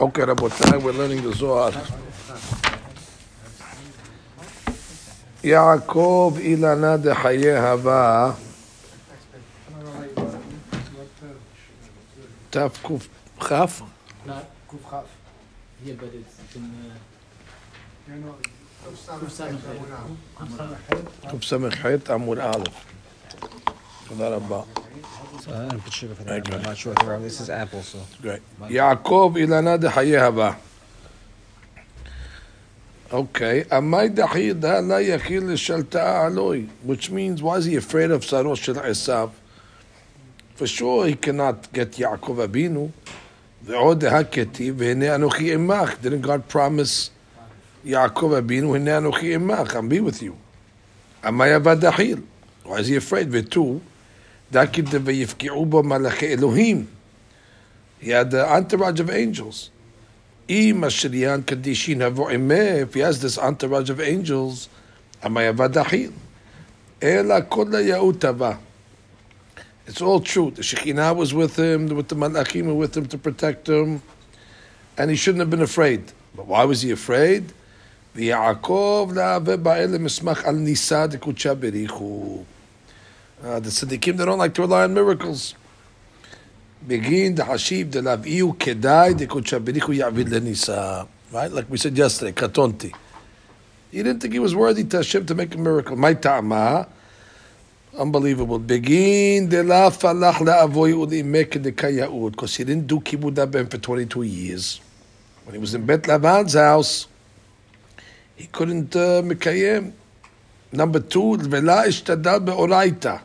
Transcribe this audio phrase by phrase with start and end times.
[0.00, 1.72] Okay, Rabotai, we're learning the Zohar.
[5.44, 8.32] יעקב אילנה דחיי הווה
[12.50, 13.82] תקכ"ח
[14.26, 14.32] Not
[14.70, 15.06] Kuf Chaf.
[15.84, 18.32] Yeah, but it's in uh,
[21.28, 21.98] Kuf Samachet.
[22.02, 22.64] קס"ח עמוד א'.
[24.08, 24.62] תודה רבה.
[25.38, 26.46] So I didn't put sugar for that.
[26.46, 26.56] Okay.
[26.56, 27.98] I'm not sure if there- this is apple, so.
[28.22, 28.42] Great.
[28.70, 30.52] יעקב אילנה דחיי הווה.
[33.12, 38.22] Okay, עמי דחי דה לה יכיל לשלטה עלוי, which means, why is he afraid of
[38.22, 39.30] שרו של עשיו?
[40.58, 42.90] For sure he cannot get יעקב אבינו,
[43.64, 45.90] ועוד הכתיב, והנה אנוכי עמך.
[46.02, 47.10] Didn't God promise
[47.84, 50.32] יעקב אבינו, הנה אנוכי עמך, I'm be with you.
[51.24, 52.18] עמי עבד דחיל.
[52.64, 53.26] Why is he afraid?
[53.30, 53.78] ותו,
[54.52, 56.86] דקי ויפגעו בו מלאכי אלוהים.
[58.02, 59.70] He had the entourage of angels.
[60.50, 64.68] אם השריין קדישין הבוא עמה, if he has this entourage of angels,
[65.24, 66.10] עמי עבד דחיל.
[67.02, 68.52] אלא כל היהוד טבע.
[69.88, 70.52] It's all true.
[70.54, 74.00] The Shekhinah was with him, with the Malachim were with him to protect him,
[74.96, 76.12] and he shouldn't have been afraid.
[76.36, 77.52] But why was he afraid?
[78.14, 82.44] ויעקב להווה באלה מסמך על ניסה דקודשה בריחו.
[83.43, 85.53] uh, the tzaddikim, they don't like to rely on miracles.
[86.87, 91.07] Begin the hashiv de laviu kedai kudshah berichu yavid lenisa.
[91.31, 92.95] Right, like we said yesterday, katonti.
[93.91, 95.95] He didn't think he was worthy to Hashem to make a miracle.
[95.95, 96.87] My ta'ama,
[97.97, 98.59] unbelievable.
[98.59, 103.77] Begin de la falach la'avoy u'limek de kayaud, because he didn't do kibud haben for
[103.77, 104.81] 22 years.
[105.45, 107.07] When he was in Bet Lavan's house,
[108.35, 109.91] he couldn't uh, mekayem.
[110.71, 113.21] Number two, vela ishtadal be'oraita.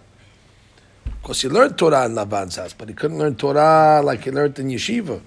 [1.23, 4.59] Because he learned Torah in Laban's house, but he couldn't learn Torah like he learned
[4.59, 5.21] in yeshiva.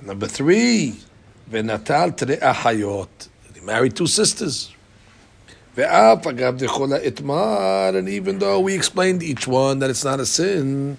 [0.00, 0.98] Number three,
[1.46, 3.28] venatal tre ahayot.
[3.52, 4.74] He married two sisters.
[5.76, 6.24] And
[8.08, 10.96] even though we explained each one that it's not a sin,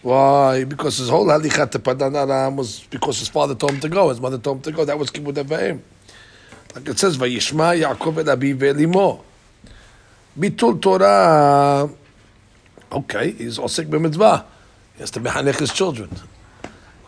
[0.00, 0.64] why?
[0.64, 4.20] Because his whole halichat padan aram was because his father told him to go, his
[4.20, 4.84] mother told him to go.
[4.86, 5.80] That was kibbud avayim.
[6.74, 9.22] Like it says, vayishma Yaakov el abi ve'limo.
[10.38, 11.90] Bitul Torah.
[12.93, 14.45] Okay, he's osik b'mitzvah.
[14.95, 16.09] He has to mehanech his children.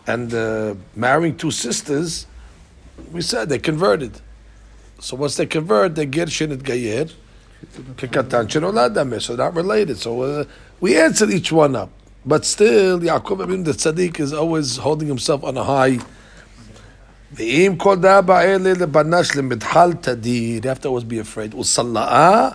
[0.08, 2.26] And uh, marrying two sisters,
[3.12, 4.20] we said they converted.
[5.00, 7.06] So once they convert, they get shinit gayer,
[7.96, 9.98] kekatan shenolad dameh, so they're not related.
[9.98, 10.46] So uh,
[10.80, 11.90] we answered each one up.
[12.26, 16.00] But still, Yaakov Abim, the tzaddik, is always holding himself on a high.
[17.34, 21.56] ואם כל דאבה אלה לבנה שלהם מדחל תדיר, you have to always be afraid.
[21.56, 22.50] וסלאה,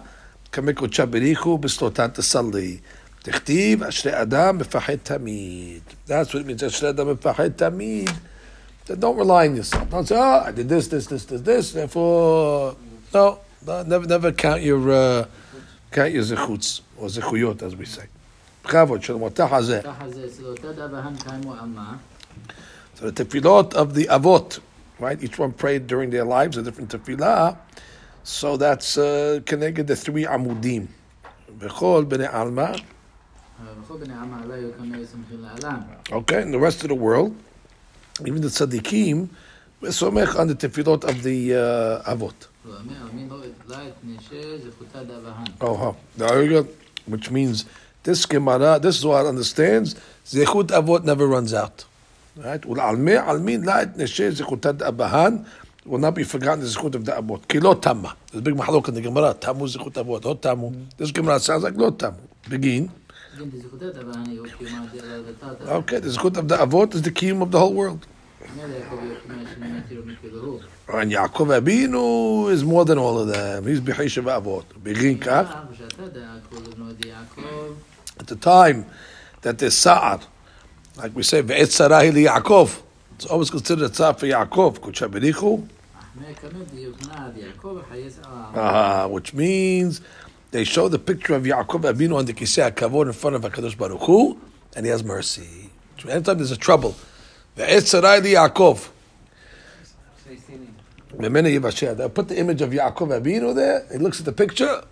[0.53, 2.77] כמקודשה בריחו בסלוטן תסלי.
[3.23, 5.81] תכתיב, אשרי אדם מפחד תמיד.
[6.09, 8.11] That's what it means, אשרי אדם מפחד תמיד.
[8.87, 9.91] Then don't rely on yourself.
[9.91, 12.77] Don't say, oh, I did this, this, this, this, this, therefore,
[13.13, 15.25] no, no never, never count your, uh,
[15.91, 18.07] count your zechutz, or zechuyot, as we say.
[18.65, 19.81] בכבוד, של מותח הזה.
[19.85, 21.97] ככה זה אצל אותה דבהן קיימו על מה?
[22.97, 24.61] So the tefillot of the avot,
[25.01, 25.23] right?
[25.23, 27.57] Each one prayed during their lives a different tefillah.
[28.25, 30.87] So that's uh, connected the three amudim.
[31.59, 32.69] Bechol b'nei alma.
[32.69, 32.73] אבל בכל בני עמה
[36.13, 37.35] Okay, and the rest of the world,
[38.27, 39.29] even the tzaddikim,
[39.81, 42.49] we somech on the tefillot of the uh, avot.
[42.65, 45.45] הוא אומר, מי לא יתלה את נשה זכותה דבהן.
[45.61, 45.93] Oh, huh.
[46.17, 46.69] there you go.
[47.07, 47.65] Which means
[48.03, 49.95] this Gemara, this is what understands.
[50.27, 51.85] Zechut avot never runs out.
[52.37, 52.61] Right?
[52.63, 55.47] Ul'almeh almin la'et neshe zechutad abahan
[55.85, 57.47] will not be forgotten the zechut of the avot.
[57.47, 58.15] Ki lo tamma.
[58.33, 59.35] There's a big mahalok in the Gemara.
[59.35, 60.25] Tamu zechut avot.
[60.25, 60.73] Lo tamu.
[60.97, 62.19] This Gemara sounds like lo tamu.
[62.49, 62.91] Begin.
[63.40, 63.48] Okay,
[66.00, 68.06] the zikut of the avot is the kiyum of the whole world.
[68.42, 68.60] And
[71.12, 73.66] Yaakov Abinu is more than all of them.
[73.66, 74.66] He's b'chayshav avot.
[74.84, 75.24] Begin.
[78.20, 78.86] At the time
[79.42, 80.20] that there's Sa'ar,
[80.98, 82.82] like we say, ve'et sarahi li Yaakov.
[83.16, 84.80] It's always considered a tzar for Yaakov.
[89.10, 90.02] Which means
[90.52, 93.78] they show the picture of Yaakov Abinu on the Kisei HaKavod in front of HaKadosh
[93.78, 94.38] Baruch Hu,
[94.76, 95.70] and he has mercy.
[96.08, 96.96] Anytime there's a trouble,
[97.58, 98.90] Ve'etzarai the Yaakov.
[101.18, 104.84] They put the image of Yaakov Abino there, he looks at the picture,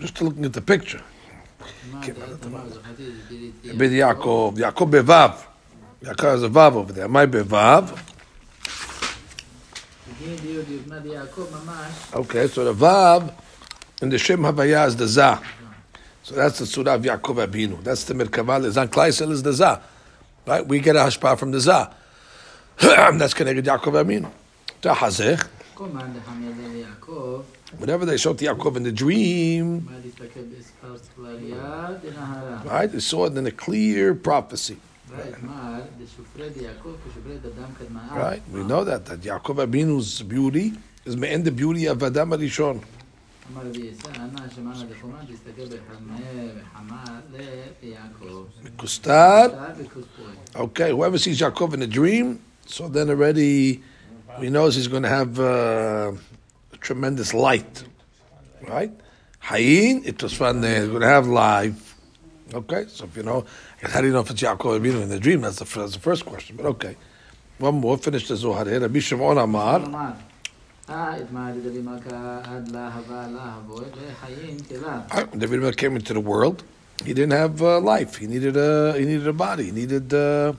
[0.00, 1.02] just looking at the picture.
[2.02, 2.14] Bid
[3.92, 5.44] Yaakov, Yaakov Bevav.
[6.02, 7.08] Yaakov has a Vav over there.
[7.08, 7.98] My Bevav.
[12.14, 13.32] Okay, so the Vav
[14.02, 15.40] and the Shem Havaya is the Zah.
[16.22, 17.82] So that's the Surah of Yaakov Abinu.
[17.82, 19.80] That's the Merkava Zan Kleisel is the Zah.
[20.46, 20.66] Right?
[20.66, 21.92] We get a Hashpah from the Zah.
[22.78, 24.30] that's connected to Yaakov Abinu.
[24.82, 25.46] Tahazech.
[27.78, 29.88] Whatever they showed to Yaakov in the dream,
[32.64, 34.78] right, they saw it in a clear prophecy.
[35.10, 35.34] Right.
[38.10, 40.72] right, we know that that Yaakov Abinu's beauty
[41.04, 42.82] is in the beauty of Adam Arishon.
[43.53, 44.11] אמר רבי יסן,
[44.55, 47.03] שמענה דחומן תסתכל בחמיה וחמה
[47.81, 48.45] ליעקב.
[48.77, 49.51] Kustad.
[49.83, 50.33] בכוספוי.
[50.55, 53.81] Okay, whoever sees Yaakov in a dream, so then already
[54.39, 56.11] he knows he's going to have uh,
[56.73, 57.83] a tremendous light.
[58.67, 58.91] Right?
[59.49, 61.95] Hayin, it was fun there, he's going to have life.
[62.53, 63.45] Okay, so if you know,
[63.81, 65.41] how do you know if it's Yaakov Abinu in the dream?
[65.41, 66.95] That's the, fir- that's the first question, but okay.
[67.57, 68.79] One more, finish the Zohar here.
[68.79, 69.79] Rabbi Shimon Amar.
[75.36, 76.62] David Melch uh, came into the world.
[77.04, 78.14] He didn't have uh, life.
[78.16, 79.64] He needed a he needed a body.
[79.64, 80.52] He needed uh,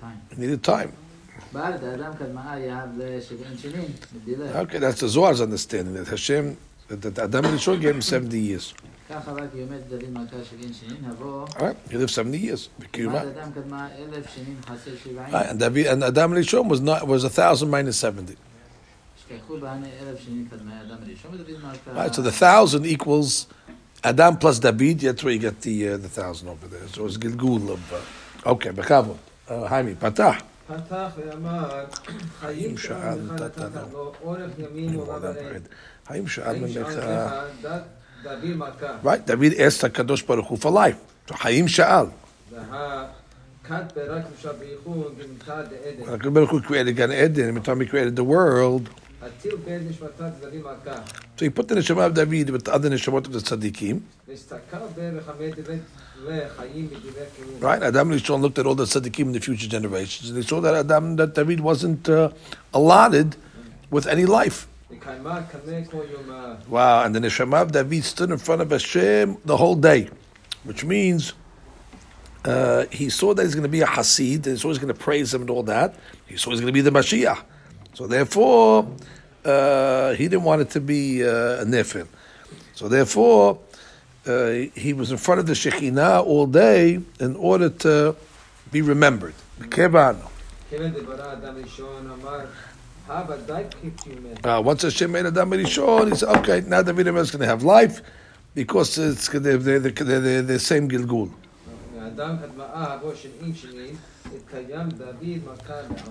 [0.00, 0.20] time.
[0.34, 0.92] He needed time.
[1.54, 1.78] Okay,
[4.78, 6.58] that's the Zohar's understanding that Hashem
[6.88, 8.74] that, Adam and gave him seventy years.
[9.10, 9.22] All
[11.66, 12.68] right, he lived seventy years.
[15.32, 18.36] Right, and David and Adam and was not was a thousand minus seventy.
[21.87, 23.45] Right, so the thousand equals
[24.03, 24.99] Adam plus David.
[25.01, 26.87] That's where you get the uh, the thousand over there.
[26.87, 27.93] So it's Gilgul of.
[27.93, 29.17] Uh, okay, בכבוד.
[29.47, 30.35] Uh, Jaime, פתח.
[30.67, 31.85] פתח ואמר,
[32.39, 33.97] חיים שאל שאל לך נתת נתת לו.
[33.97, 35.55] לו, אורך ימין More than ורב bread.
[35.55, 35.67] עד.
[36.07, 36.91] האם שאל חיים ממך...
[36.91, 37.83] שאל לך דת
[38.23, 38.97] דוד מכה.
[39.03, 40.97] Right, David asked HaKadosh Baruch Hu for life.
[41.27, 42.07] So Hayim Sha'al.
[42.51, 46.19] והכת ברק ושב בייחוד ונמצא דעדן.
[46.19, 48.89] HaKadosh Baruch Hu created Gan Eden, and time he created the world.
[51.36, 54.02] So he put the neshama of David with the other neshamot of the tzaddikim.
[57.60, 60.60] Right, Adam and looked at all the tzaddikim in the future generations, and they saw
[60.60, 62.30] that Adam, that David wasn't uh,
[62.72, 63.36] allotted
[63.90, 64.68] with any life.
[66.68, 70.08] Wow, and the neshama of David stood in front of Hashem the whole day,
[70.64, 71.32] which means
[72.44, 74.92] uh, he saw that he's going to be a Hasid, and he saw he's going
[74.92, 75.94] to praise him and all that.
[76.26, 77.42] He saw he's going to be the Mashiach.
[77.94, 78.88] So therefore,
[79.44, 82.06] uh, he didn't want it to be uh, a nefil.
[82.74, 83.60] So therefore,
[84.26, 88.16] uh, he was in front of the Shekhinah all day in order to
[88.72, 89.34] be remembered.
[94.42, 97.62] Uh, once Hashem made Adam Rishon, he said, okay, now David is going to have
[97.62, 98.00] life
[98.54, 101.30] because it's, they're, they're, they're, they're the same Gilgul.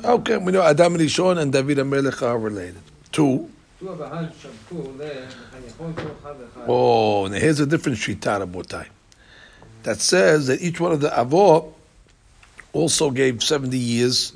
[0.06, 2.82] Okay, we know Adam and Rishon and David and Melech are related.
[3.12, 3.50] Two.
[6.68, 8.88] Oh, and here's a different shita, Rabotai,
[9.84, 11.72] that says that each one of the avot
[12.72, 14.34] also gave 70 years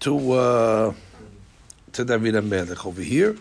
[0.00, 0.94] to uh,
[1.92, 3.36] to David and Melech over here.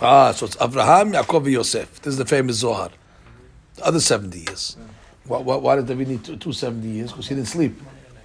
[0.00, 2.00] Ah, so it's Abraham, Yaakov, and Yosef.
[2.02, 2.90] This is the famous Zohar.
[3.76, 4.76] The other 70 years.
[5.26, 7.10] Why, why, why did David need two, 270 years?
[7.10, 7.80] Because he didn't sleep.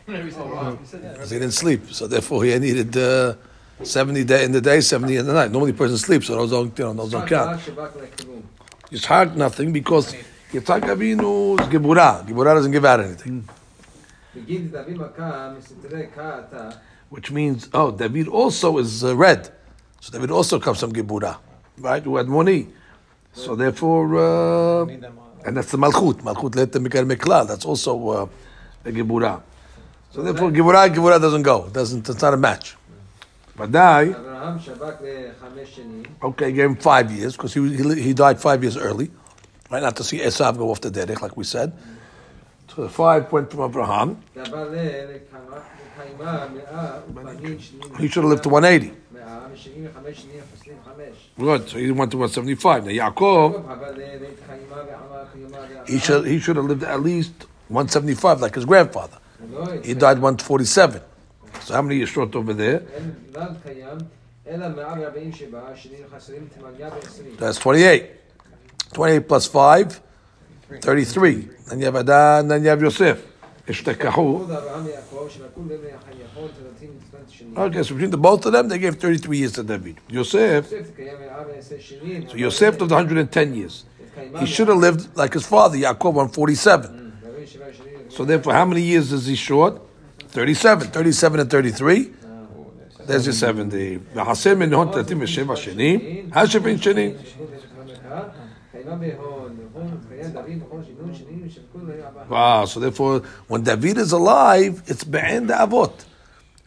[0.06, 1.92] Because he didn't sleep.
[1.92, 3.36] So therefore he needed uh,
[3.84, 5.52] 70 day in the day, 70 in the night.
[5.52, 7.62] Normally person sleeps, so those don't, you know, those don't count.
[8.92, 10.14] It's hard nothing because
[10.52, 12.26] Yitzhak Avinu is Gibura.
[12.28, 13.48] Gibura doesn't give out anything.
[17.10, 19.50] Which means, oh, David also is uh, red.
[20.02, 21.38] So David also comes from Gibura,
[21.78, 22.04] right?
[22.04, 22.68] Who had money,
[23.34, 24.18] So therefore...
[24.18, 24.86] Uh,
[25.46, 26.22] and that's the Malchut.
[26.22, 27.48] Malchut let the mikar miklal.
[27.48, 28.28] That's also uh,
[28.86, 29.42] a Gibura.
[30.12, 31.66] So therefore, Gibura, Gibura doesn't go.
[31.66, 32.76] It doesn't, it's not a match.
[33.58, 34.16] Badai.
[36.24, 39.12] Okay, gave him five years because he, he, he, died five years early.
[39.70, 41.74] Right, not to see Esav go off the derech, like we said.
[42.74, 44.22] So the five went from Abraham.
[48.00, 48.94] He should have lived to 180.
[51.38, 51.70] Good.
[51.70, 52.86] So he went to 175.
[52.86, 53.52] Now Yaakov,
[55.88, 57.34] he should he should have lived at least
[57.68, 59.18] 175 like his grandfather.
[59.84, 61.02] He died 147.
[61.62, 62.84] So how many years short over there?
[67.38, 68.12] That's 28.
[68.94, 70.02] 28 plus 5,
[70.82, 71.48] 33.
[71.68, 73.24] Then you have Adan, then you have Yosef.
[73.70, 74.50] Ishtakahul.
[77.56, 79.98] Okay, so between the both of them, they gave 33 years to David.
[80.10, 83.86] Yosef, so Yosef lived 110 years.
[84.40, 87.14] He should have lived like his father, Yaakov, 147.
[88.10, 89.82] So therefore, how many years is he short?
[90.30, 90.88] 37.
[90.88, 92.14] 37 and 33.
[93.06, 94.00] There's your 70.
[102.30, 105.94] Wow, so therefore, when David is alive, it's Be'en the Avot.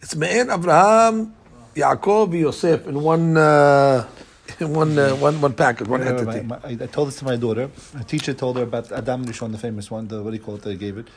[0.01, 1.35] It's Be'en Abraham,
[1.75, 3.37] Yaakov, Yosef in one.
[3.37, 4.07] Uh,
[4.59, 6.47] one, uh, one, one package, one entity.
[6.65, 7.71] I, told this to my daughter.
[7.99, 10.57] A teacher told her about Adam Rishon, the famous one, the, what do you call
[10.57, 11.09] it, they gave it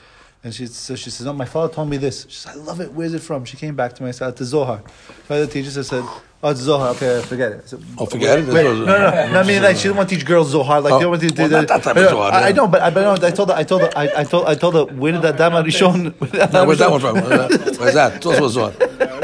[0.45, 2.79] and she so she says, "Oh, my father told me this." She says, "I love
[2.79, 2.93] it.
[2.93, 4.09] Where's it from?" She came back to me.
[4.09, 4.81] I said, "It's the Zohar."
[5.27, 6.03] So the teacher said,
[6.43, 6.89] "Oh, it's Zohar.
[6.89, 8.47] Okay, forget it." Said, Oh, forget it?
[8.47, 8.85] Wait, no, no, no,
[9.33, 9.39] no.
[9.39, 10.79] I mean, like she didn't want to teach girls Zohar.
[10.81, 11.27] Like Oh, they don't want to.
[11.29, 13.27] Oh, well, not that type of I- Zohar, I, I know, but I, but no,
[13.27, 13.55] I told her.
[13.55, 13.91] I told her.
[13.97, 14.45] I, I told.
[14.47, 14.85] I told her.
[14.95, 16.13] Where did Adam Rishon?
[16.19, 17.15] where did Now, Adam where's that one from?
[17.15, 17.77] Where's that?
[17.79, 18.21] Where's that?
[18.21, 18.33] Tell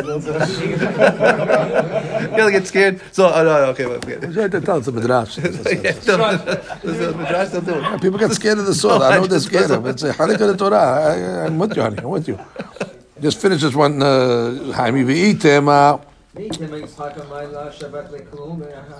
[2.37, 3.01] You'll get scared.
[3.11, 4.65] So, oh, no, okay, well, forget it.
[4.65, 4.91] Tell us a
[8.01, 9.01] People get scared of the sword.
[9.01, 9.89] I know they're scared of it.
[9.91, 11.45] It's a Hanukkah Torah.
[11.45, 11.97] I'm with you, honey.
[11.99, 12.39] I'm with you.
[13.19, 14.01] Just finish this one.
[14.01, 16.01] Uh, Haimi v'itema.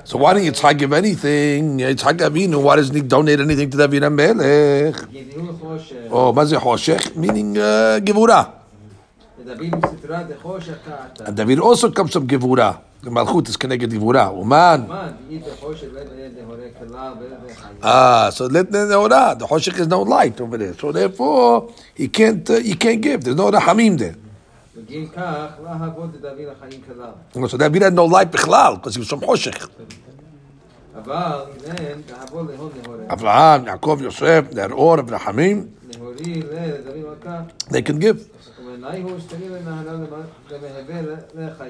[0.04, 1.78] So why don't you Yitzhak give anything?
[1.78, 4.96] Yitzhak Avinu, why doesn't he donate anything to David Melech?
[6.12, 6.34] Oh,
[7.16, 8.02] meaning uh.
[11.26, 12.80] And David also comes from Gevura.
[13.02, 14.32] The Malchut is connected to Gevura.
[14.38, 14.88] Uman.
[17.82, 19.38] Ah, so let the Nehora.
[19.38, 20.74] The Hoshek is no light over there.
[20.76, 23.24] So therefore, he can't, uh, he can't give.
[23.24, 24.16] There's no Rahamim there.
[27.50, 29.68] So David had no light Bichlal because he was from Hoshek.
[33.10, 35.70] Avraham, Yaakov, Yosef, they're all of Rahamim.
[37.70, 38.30] They can give.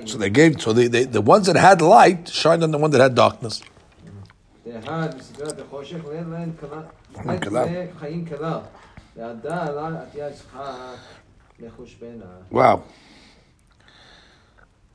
[0.08, 0.62] So they gave.
[0.62, 3.62] So they, they, the ones that had light shined on the one that had darkness.
[12.50, 12.84] Wow.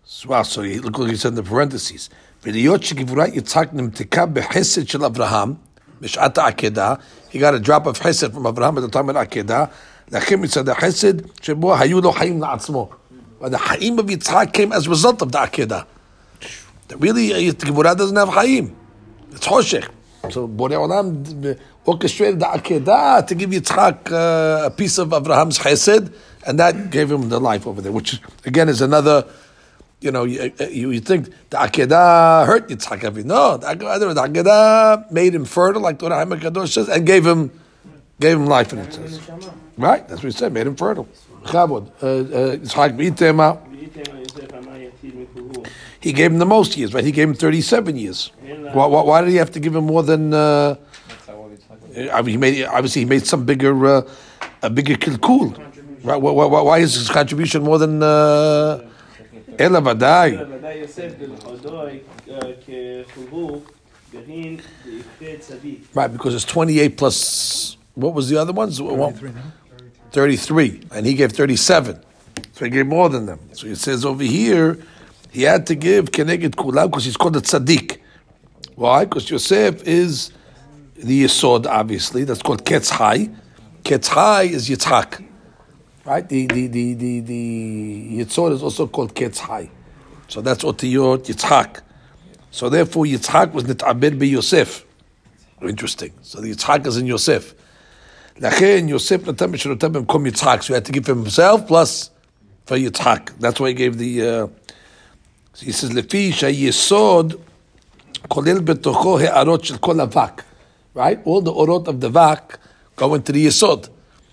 [0.04, 2.08] So, wow, so he, look what he said in the parentheses.
[2.44, 2.52] He
[7.40, 9.72] got a drop of Chesed from Avraham at the time of Akedah.
[10.11, 12.89] לכן מצד החסד שבו היו לו חיים לעצמו.
[13.41, 15.81] But the חיים of יצחק came as a result of the עקדה.
[16.89, 18.69] That really, uh, גבורה doesn't have חיים.
[19.33, 19.89] It's חושך.
[20.29, 21.23] So בורא עולם
[21.85, 26.13] orchestrated the עקדה to give Yitzchak uh, a piece of Abraham's chesed,
[26.45, 29.25] and that gave him the life over there, which again is another,
[29.99, 33.25] you know, you, you, you think the Akedah hurt Yitzchak Aviv.
[33.25, 37.25] No, the Akedah, the Akedah made him fertile, like the Rahim Kadosh says, and gave
[37.25, 37.51] him,
[38.19, 39.19] gave him life in it says.
[39.77, 41.07] Right, that's what he said, made him fertile.
[41.45, 43.59] Chabod, uh, uh, Yitzchak B'itema,
[45.99, 47.03] he gave him the most years, right?
[47.03, 48.31] He gave him 37 years.
[48.73, 50.33] Why, why, why did he have to give him more than?
[50.33, 50.75] Uh,
[52.13, 54.01] I mean, he made obviously he made some bigger, uh,
[54.61, 55.57] a bigger kilkul,
[56.03, 56.15] right?
[56.21, 58.01] Why, why, why is his contribution more than?
[58.01, 58.87] Uh,
[59.59, 60.37] Ela vadai.
[60.37, 61.99] ודאי יוסף בלכודוי
[62.65, 63.61] כחובו
[64.13, 65.87] גרעין דאיכפה צדיק.
[65.93, 67.74] Right, because it's 28 plus.
[67.96, 68.78] what was the other ones?
[70.12, 71.98] 33, and he gave 37.
[72.52, 73.40] So he gave more than them.
[73.52, 74.78] So it says over here,
[75.30, 77.98] he had to give Keneged Kulam because he's called a tzaddik.
[78.74, 79.06] Why?
[79.06, 80.30] Because Yosef is
[80.94, 82.24] the Yesod, obviously.
[82.24, 83.30] That's called Ketz Hai.
[83.82, 85.24] Ketz Hai is Yitzhak.
[86.04, 86.28] Right?
[86.28, 89.70] The, the, the, the, the Yitzhod is also called Ketz Hai.
[90.28, 91.80] So that's Otiyot Yitzhak.
[92.50, 94.84] So therefore, Yitzhak was Nit'abed be Yosef.
[95.62, 96.12] Interesting.
[96.20, 97.54] So the Yitzhak is in Yosef.
[98.40, 100.62] Lachen Yosef Natam B'Shenotam B'Mkom Yitzhak.
[100.62, 102.10] So he had to give him himself plus
[102.66, 103.38] for Yitzhak.
[103.38, 104.26] That's why he gave the.
[104.26, 104.46] Uh,
[105.58, 107.40] he says Lefi Shayesod
[108.28, 110.42] Kolil Betocho He'arot Shel Kol Avak.
[110.92, 112.56] Right, all the orot of the vak
[112.96, 113.90] go into the yisod.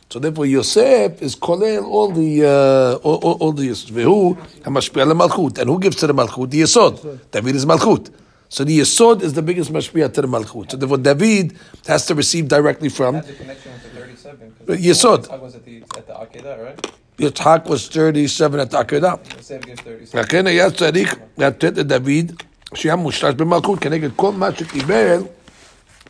[0.09, 3.91] So therefore, Yosef is Kolil all the uh, all, all, the yisod.
[3.91, 5.57] Vehu hamashpia Malchut.
[5.59, 7.19] and who gives to the malchut the yisod.
[7.31, 8.11] David is malchut.
[8.52, 10.70] So the yesod is the biggest mashpia to the malchut.
[10.70, 11.46] So therefore David
[11.86, 14.52] has to receive directly from Has a connection with the 37.
[14.56, 15.20] 'cause But Yesod.
[15.28, 16.86] Yitzhak was at the, at the Akedah, right?
[17.18, 19.18] Yitzhak was 37 at Akedah.
[19.36, 20.20] Yosef gives 37.
[20.20, 22.32] לכן היה צריך לתת לדוד
[22.74, 25.22] שהיה מושרש במלכות כנגד כל מה שקיבל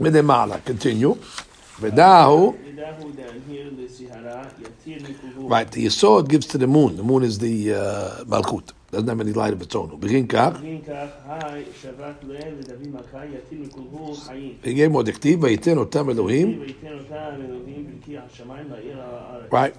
[0.01, 0.57] מלמעלה.
[0.67, 1.15] continue.
[1.81, 5.49] ודאהו, ודאהו דאנהיר לסיהרה יתיר מכובו.
[5.49, 6.97] right, the yesod gives to the moon.
[6.97, 8.73] The moon is the uh, malchut.
[8.91, 9.91] Doesn't have any light of its own.
[9.91, 14.53] הוא בגין כך, בגין כך, היי שבת לאל ודוד מלכה יתיר מכובו חיים.
[14.65, 16.61] ויהיה מאוד הכתיב, וייתן אותם אלוהים.
[16.61, 19.53] ויתן אותם אלוהים בלקי השמיים לעיר הארץ.
[19.53, 19.75] Right.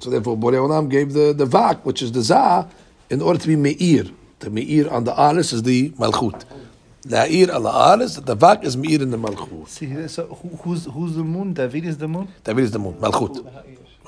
[0.00, 2.66] So therefore, Borei Olam gave the, the vak, which is the zah,
[3.10, 4.04] in order to be meir.
[4.40, 6.44] The meir on the aris is the malchut.
[7.07, 9.67] La'ir al aris, the vak is meir in the malchut.
[9.69, 10.25] See, so
[10.63, 11.53] who's who's the moon?
[11.53, 12.27] David is the moon.
[12.43, 13.45] David is the moon, malchut.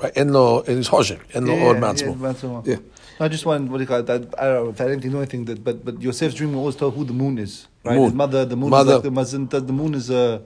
[0.02, 0.12] Right.
[0.16, 2.14] En lo, in his hoshek, en lo or matzmo.
[2.16, 2.66] Matzmo.
[2.66, 2.76] Yeah.
[3.20, 4.10] I just want what do you call it?
[4.10, 6.76] I, I don't know if I didn't know anything that, but but Yosef's dream always
[6.76, 7.66] told who the moon is.
[7.84, 8.04] Right, Moon.
[8.06, 8.90] His mother, the moon Mother.
[8.90, 10.38] is like the, Mazin- the, the moon is uh,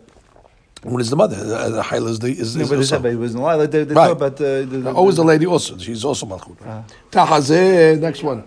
[0.83, 1.37] When is the mother?
[1.37, 3.03] Uh, The Haila is the is, No, is but they also.
[3.03, 3.59] said, he wasn't alive.
[3.61, 4.07] Like they, they Right.
[4.09, 5.77] talk about the, the, the, Always the lady also.
[5.79, 6.57] She's also Malchut.
[6.65, 6.85] Ah.
[7.11, 8.45] Tahazeh, next one.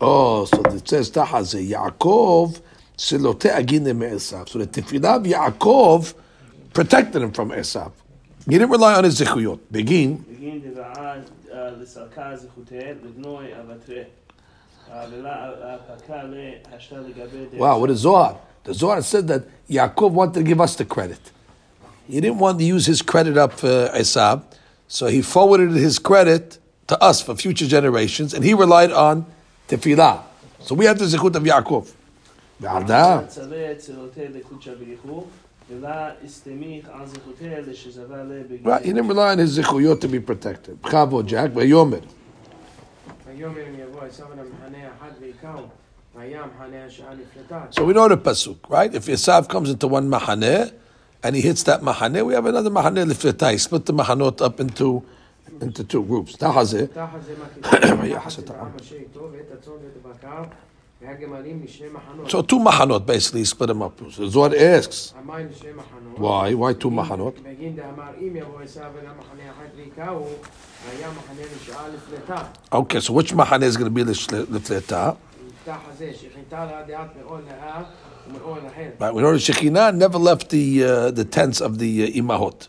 [0.00, 2.60] Oh, so it says Tahaze Yaakov
[2.96, 4.48] Silote Aginim Esav.
[4.48, 6.14] So the tefillah of Yaakov
[6.72, 7.92] protected him from Esav.
[8.44, 9.60] He didn't rely on his zichuyot.
[9.70, 10.24] Begin.
[17.54, 18.38] Wow, what is Zohar?
[18.64, 21.18] The Zohar said that Yaakov wanted to give us the credit.
[22.06, 24.44] He didn't want to use his credit up for Esav,
[24.86, 29.26] so he forwarded his credit to us for future generations, and he relied on
[29.67, 30.21] tefillah.
[30.59, 31.87] So we have the zechut of Yaakov.
[32.61, 35.23] ועדה, צלה צילותי לקודשא בריחו,
[35.69, 35.89] ולא
[36.25, 38.65] הסתמיך על זכותה לשזבה לה בגין.
[38.65, 40.79] Right, he didn't rely on his zechuyot to be protected.
[40.83, 41.99] Chavo Jack, ויאמר.
[43.27, 45.63] ויאמר אם יבוא עשיו אל המחנה האחד ויקהו,
[46.15, 47.65] והיה המחנה השעה נפלטה.
[47.71, 48.93] So we know the pasuk, right?
[48.93, 50.71] If Esav comes into one mahaneh
[51.23, 53.53] and he hits that mahaneh, we have another mahaneh lifletai.
[53.53, 55.03] He Split the mahanot up into
[55.60, 56.38] into two groups.
[56.38, 56.52] So
[62.42, 63.98] two mahanot basically split them up.
[64.12, 65.12] So Zohar asks,
[66.16, 66.54] why?
[66.54, 67.34] Why two mahanot?
[72.72, 75.16] Okay, so which mahane is going to be the lefleta?
[78.98, 82.68] Right, we know the Shekhinah never left the uh, the tents of the uh, imahot.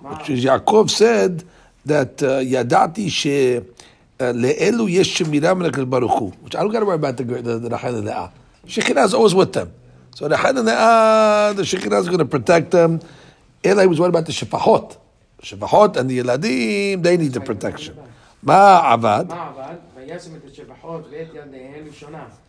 [0.00, 1.44] Which is Yaakov said
[1.84, 3.60] that uh, yadati she
[4.18, 6.26] le'elu yesh shemira HaKadosh Baruch Hu.
[6.42, 8.30] Which I don't got to worry about the the, the Rachel Le'ah.
[8.66, 9.72] Shekhinah is always with them.
[10.14, 13.00] So the Rachel Le'ah, the Shekhinah is going to protect them.
[13.64, 14.96] Eli was worried about the Shefahot.
[15.42, 17.96] Shefahot and the Yeladim, they need the protection.
[18.42, 19.28] Ma avad.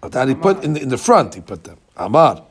[0.02, 1.78] That he put in the, in the front, he put them.
[1.98, 2.44] Amar.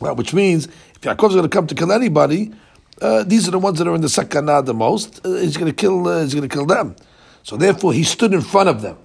[0.00, 2.52] Well, which means if Yaakov is going to come to kill anybody,
[3.00, 5.24] uh, these are the ones that are in the sakana the most.
[5.24, 6.06] Uh, he's going to kill.
[6.06, 6.94] Uh, he's going to kill them.
[7.42, 8.96] So therefore, he stood in front of them.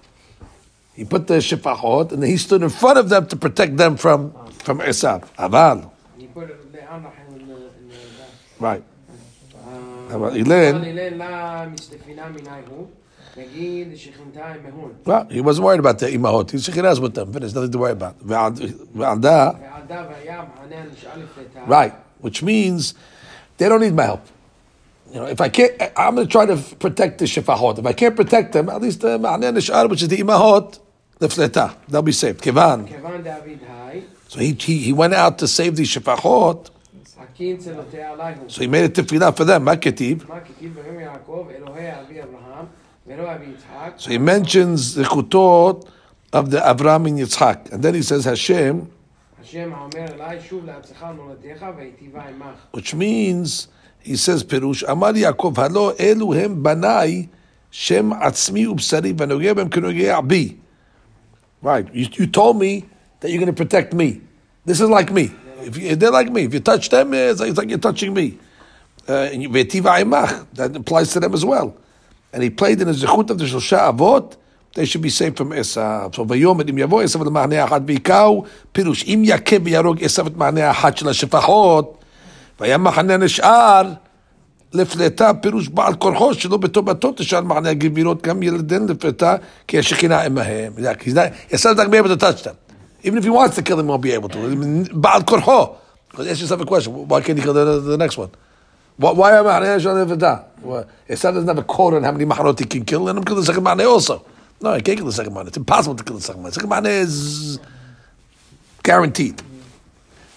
[0.93, 4.33] He put the shifachot, and he stood in front of them to protect them from
[4.63, 5.27] from Esab.
[5.37, 5.89] Aval.
[8.59, 8.83] Right.
[10.10, 12.86] אה, אבל אילן, אבל אילן לה מסתפינה מנהי הוא,
[13.36, 14.92] נגיד שכינתה מהון.
[15.06, 16.50] well, he wasn't worried about the imahot.
[16.50, 17.32] He's shechinahs with them.
[17.32, 18.14] There's nothing to worry about.
[18.22, 18.58] ועד-
[18.94, 21.60] ועדה, ועדה והיה מחנה נשאר לפלטה.
[21.66, 21.92] Right.
[22.22, 22.94] Which means
[23.58, 24.20] they don't need my help.
[25.12, 27.78] You know, if I can't, I- I'm going to try to protect the shefahot.
[27.78, 30.78] If I can't protect them, at least the ma'aneh nishar, which is the imahot,
[31.18, 32.40] the fleta, they'll be saved.
[32.42, 32.86] Kivan.
[32.88, 36.70] כיוון דוד היי, So he, he, he went out to save the shefachot,
[37.39, 39.63] So he made a tefillah for them.
[39.65, 40.27] Maketiv.
[43.97, 45.87] So he mentions the kutot
[46.33, 47.71] of the Avram and Yitzhak.
[47.71, 48.91] And then he says, Hashem,
[52.71, 53.67] which means,
[53.99, 54.83] he says, Perush.
[54.85, 57.29] Amar Yaakov, Halo elu hem banai,
[57.69, 60.59] Shem atzmi ubsari, v'nogeh bem k'nogeh abi.
[61.61, 62.83] Right, you, you told me
[63.21, 64.19] that you're going to protect me.
[64.65, 65.31] This is like me.
[65.63, 66.43] If, you, they're like me.
[66.43, 68.37] If you touch them, it's like, it's like you're touching me.
[69.07, 71.75] Uh, v'yetiva imach, that applies to them as well.
[72.31, 74.37] And he played in the zechut of the Shosha Avot,
[74.75, 76.15] they should be saved from Esav.
[76.15, 80.67] So ויאמר אם יבוא עשו למחנה האחת ויקהו, פירוש אם יכה ויהרוג עשו את מחנה
[80.67, 81.97] האחת של השפחות,
[82.59, 83.93] והיה מחנה נשאר,
[84.73, 89.35] לפלטה פירוש בעל כורחו שלא בטובתו תשאר מחנה הגבירות, גם ילדיהן לפלטה,
[89.67, 90.73] כי השכינה עמהם.
[90.77, 92.68] He's not- Esav's not
[93.02, 93.18] going to be able to touch them.
[93.18, 94.38] Even if he wants to kill them, he won't be able to.
[94.92, 95.76] בעל כורחו.
[96.10, 98.30] Because ask yourself a question, why can't he kill the, the next one?
[98.96, 99.60] Why, why am I
[101.08, 103.36] Esav doesn't have a quota on how many mahanot he can kill, let him kill
[103.36, 104.24] the second mahane also.
[104.60, 105.48] No, he can't kill the second mahane.
[105.48, 106.52] It's impossible to kill the second mahane.
[106.52, 107.58] Second mahane is
[108.82, 109.42] guaranteed.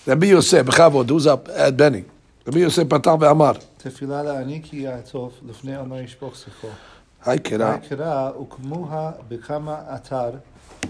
[0.05, 1.47] Rabbi Yosef, בכבוד, who's up?
[1.49, 2.05] At Benny.
[2.45, 6.67] Rabbi Yosef פתח ואמר, תפילה לעני כי יעטוף לפני עמו ישפוך שיחו.
[7.25, 10.29] היי קרא, קרא וכמוה בכמה אתר,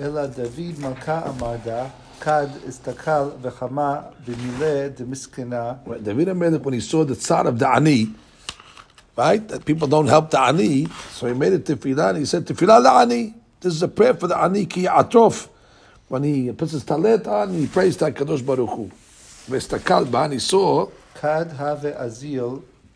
[0.02, 1.86] אלא דוד מלכה עמדה,
[2.22, 3.96] כד אסתכל וחמה
[4.28, 8.08] במילא דמסכנה, David HaMelech, when he saw the tzar of the ani,
[9.18, 12.46] right, that people don't help the ani, so he made it tefillah, and he said,
[12.46, 13.34] tefillah la'ani.
[13.62, 15.48] This is a prayer for the ani ki atof.
[16.10, 18.90] When he puts his talet on, he prays to HaKadosh Baruch Hu.
[19.50, 20.86] Vestakal ba, and he saw,
[21.22, 22.44] כד הווה אזיל,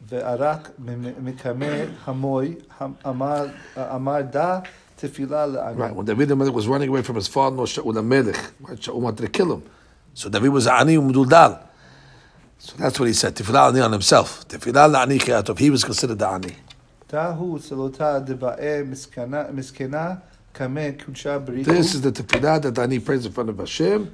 [0.10, 0.70] וערק
[1.24, 2.56] מקמא המוי,
[3.08, 4.22] אמר- אמר
[5.77, 9.23] Right, when David HaMelech was running away from his father, Shaul HaMelech, right, Shaul wanted
[9.23, 9.63] to kill him.
[10.15, 11.63] So David was ani umduldal.
[12.59, 14.49] So that's what he said, tefillah ani on himself.
[14.49, 15.59] Tefillah ani chiyatov.
[15.59, 16.55] He was considered the ani.
[21.65, 24.11] This is the tefillah that Ani prays in front of Hashem.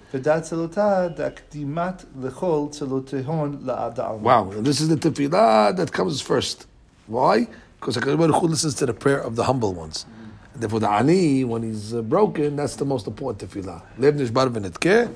[4.20, 6.66] Wow, and this is the tefillah that comes first.
[7.06, 7.46] Why?
[7.78, 10.04] Because HaKadosh Baruch listens to the prayer of the humble ones.
[10.53, 13.81] And therefore, the ani, when he's uh, broken, that's the most important tefillah.
[13.99, 15.09] Lev nishbar v'netkeh,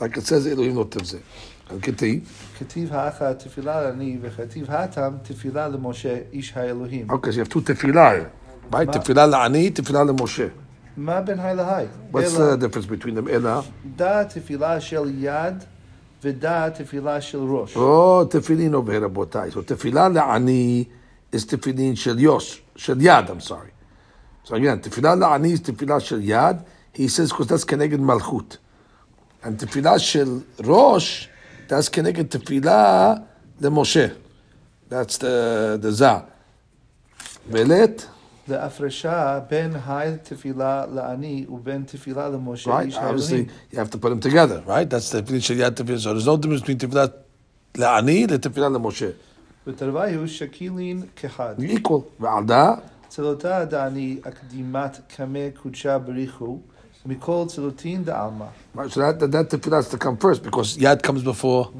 [0.00, 1.18] like it says, Elohim לא תבזה.
[1.70, 2.20] And כתיב,
[2.58, 7.06] כתיב האחא תפילה לעני וכתיב האטם תפילה למשה איש האלוהים.
[7.10, 8.30] okay, so you have two tefillah here.
[8.70, 8.86] Right?
[8.86, 10.50] Ma- Tefillah la'ani, tefillah leMoshe.
[10.96, 11.86] מה בין היי להי?
[12.12, 13.28] What's אלא the difference between them?
[13.28, 13.60] אלא,
[13.96, 15.64] דע תפילה של יד
[16.24, 17.76] ודע תפילה של ראש.
[17.76, 19.50] oh, tefillin over here, רבותיי.
[19.50, 20.86] So tefillah la'ani
[21.32, 23.70] is tefillin shel yosh, shel yad, I'm sorry.
[24.44, 26.64] So again, tefillah la'ani is tefillah shel yad.
[26.92, 28.58] He says, because that's keneged malchut.
[29.42, 31.26] And tefillah shel rosh,
[31.68, 33.24] that's keneged tefillah
[33.60, 34.16] leMoshe.
[34.88, 36.22] That's the, the zah.
[37.50, 38.06] velet,
[38.48, 42.84] להפרשה בין היי תפילה לעני ובין תפילה למשה right?
[42.86, 43.46] איש Obviously, האלוהים.
[43.72, 44.88] you have to put them together, right?
[44.88, 46.00] That's the tefillah shel yad tefillah.
[46.00, 47.12] So there's no difference between tefillah
[47.74, 49.12] la'ani and tefillah leMoshe.
[49.66, 51.54] ותרוויו שקילין כחד.
[51.58, 52.02] They're equal.
[52.20, 52.74] ועדה,
[53.12, 56.58] צלותה דעני אקדימת קמא קודשה בריחו
[57.06, 58.44] מכל צלותין דעלמא.
[58.76, 61.70] Right, so that, that, that tefillah has to come first because yad comes before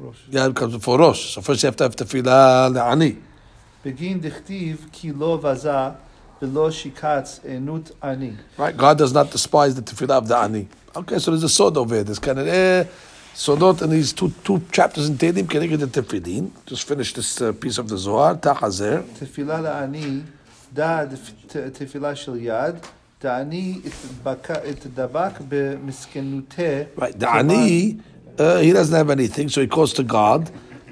[0.00, 0.28] ראש.
[0.30, 1.34] yad comes before rosh.
[1.34, 3.14] So first you have to have tefillah le'ani.
[3.84, 5.88] בגין דכתיב כי לא בזה
[6.42, 8.32] ולא שיקץ ענות עני.
[8.58, 10.68] Right, God does not despise the tefillah of the ani.
[10.96, 12.04] Okay, so there's a sod over here.
[12.04, 12.84] There's kind of eh,
[13.33, 16.51] Sodot in these two two chapters in Tehillim connected to Tefillin.
[16.67, 18.35] Just finish this uh, piece of the Zohar.
[18.35, 19.01] Tachazer.
[19.01, 20.23] Tefillah la'ani,
[20.71, 22.83] da tefillah shel yad,
[23.19, 26.89] da'ani itdabak b'miskenute.
[26.95, 27.99] Right, da'ani,
[28.37, 30.51] uh, he doesn't have anything, so he calls to God.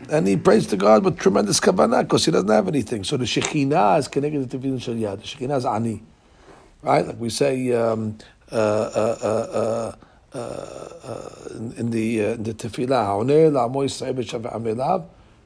[0.10, 3.04] And he prays to God with tremendous kavanah because he doesn't have anything.
[3.04, 5.22] So the Shekhinah is connected to Tefillin Shel Yad.
[5.22, 6.02] The Shekhinah is Ani.
[6.82, 7.06] Right?
[7.06, 8.18] Like we say, um,
[8.52, 9.96] uh, uh, uh, uh
[10.34, 11.30] uh, uh,
[11.78, 13.17] in, the, uh, in the Tefillah.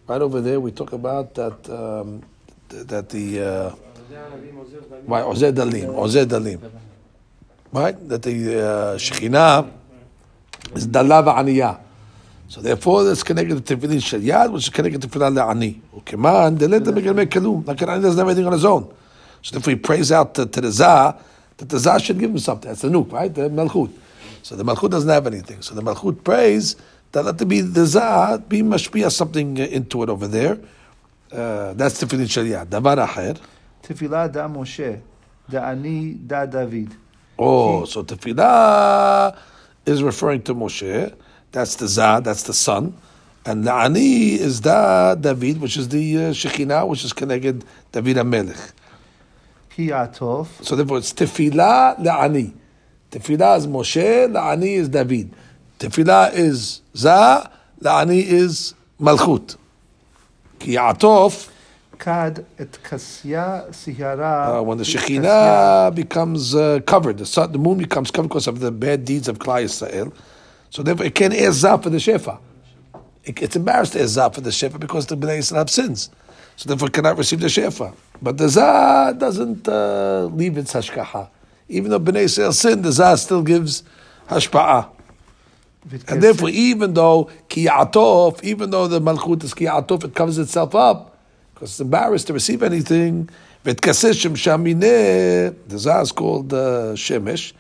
[0.08, 2.22] Right over there, we talk about that um,
[2.70, 3.76] th- that the uh,
[5.08, 6.72] right Ozeh Dalim,
[7.72, 8.08] right?
[8.08, 8.96] That the uh,
[10.76, 11.80] is Dalav Aniyah.
[12.48, 15.82] So therefore, it's connected to Tefillin Shal Yad, which is connected to Tefillah Le'ani.
[15.96, 17.66] Ukeman, the letter begin make kalum.
[17.66, 18.94] Like an ani doesn't have anything on his own.
[19.42, 21.18] So if he prays out to, to the Zah,
[21.58, 22.70] that the Zah should give him something.
[22.70, 23.34] That's the Nuk, right?
[23.34, 23.92] The Malchut.
[24.46, 25.64] So the Malchut doesn't have anything.
[25.64, 26.76] So the Malchut prays
[27.14, 30.60] that let be the Zah be mashpia something into it over there.
[31.32, 32.64] Uh, that's Tefillin Sharia.
[32.64, 33.40] Davar Acher.
[33.82, 35.02] Tefillah da Moshe,
[35.50, 36.96] da Ani da David.
[37.40, 39.36] Oh, so Tefillah
[39.84, 41.12] is referring to Moshe.
[41.52, 42.96] That's the Zah, that's the son.
[43.48, 48.18] And the Ani is da David, which is the uh, Shekhinah, which is connected David
[48.18, 48.74] HaMelech.
[49.72, 50.64] Ki Atof.
[50.64, 52.54] So therefore it's Tefillah Ani.
[53.16, 55.34] Tefillah is Moshe, La'ani is David.
[55.80, 57.50] Tefillah is Zah,
[57.80, 59.56] La'ani is Malchut.
[60.60, 61.50] Ki Atof.
[61.98, 64.62] Kad et kasya sihara.
[64.62, 68.70] When the Shekhinah becomes uh, covered, the, sun, the moon becomes covered because of the
[68.70, 70.14] bad deeds of Klal Yisrael.
[70.70, 72.38] So therefore, it can't Zah for the shefa.
[73.24, 76.10] It, it's embarrassed to Zah for the shefa because the bnei Yisrael have sins.
[76.58, 77.96] So therefore, cannot receive the shefa.
[78.22, 81.30] But the zah doesn't uh, leave its hashkaha.
[81.69, 83.83] Even though Bnei Yisrael sinned, the Zah still gives
[84.29, 84.87] Hashpa'ah.
[85.89, 90.15] ותכסיה- And therefore, even though Ki Atof, even though the Malchut is Ki Atof, it
[90.15, 91.17] covers itself up
[91.55, 93.29] because it's embarrassed to receive anything.
[93.65, 97.53] V'tkaseh Shem Shamineh, the Zah is called uh, Shemesh.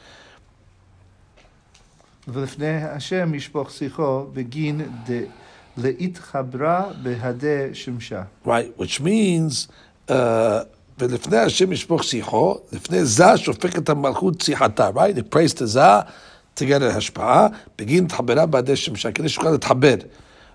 [2.28, 4.80] ולפני השם ישפוך שיחו בגין
[5.11, 5.22] ד...
[5.76, 8.22] להתחברה בהדה שמשה.
[8.44, 9.68] Right, which means,
[10.09, 10.64] uh,
[10.98, 15.18] ולפני השם ישפוך שיחו, לפני זה שופך את המלכות שיחתה, right?
[15.18, 15.98] He prays to זה
[16.56, 17.46] to get a השפעה,
[17.78, 19.94] בגין התחברה בעדי שמשה, כדי שיוכל להתחבר.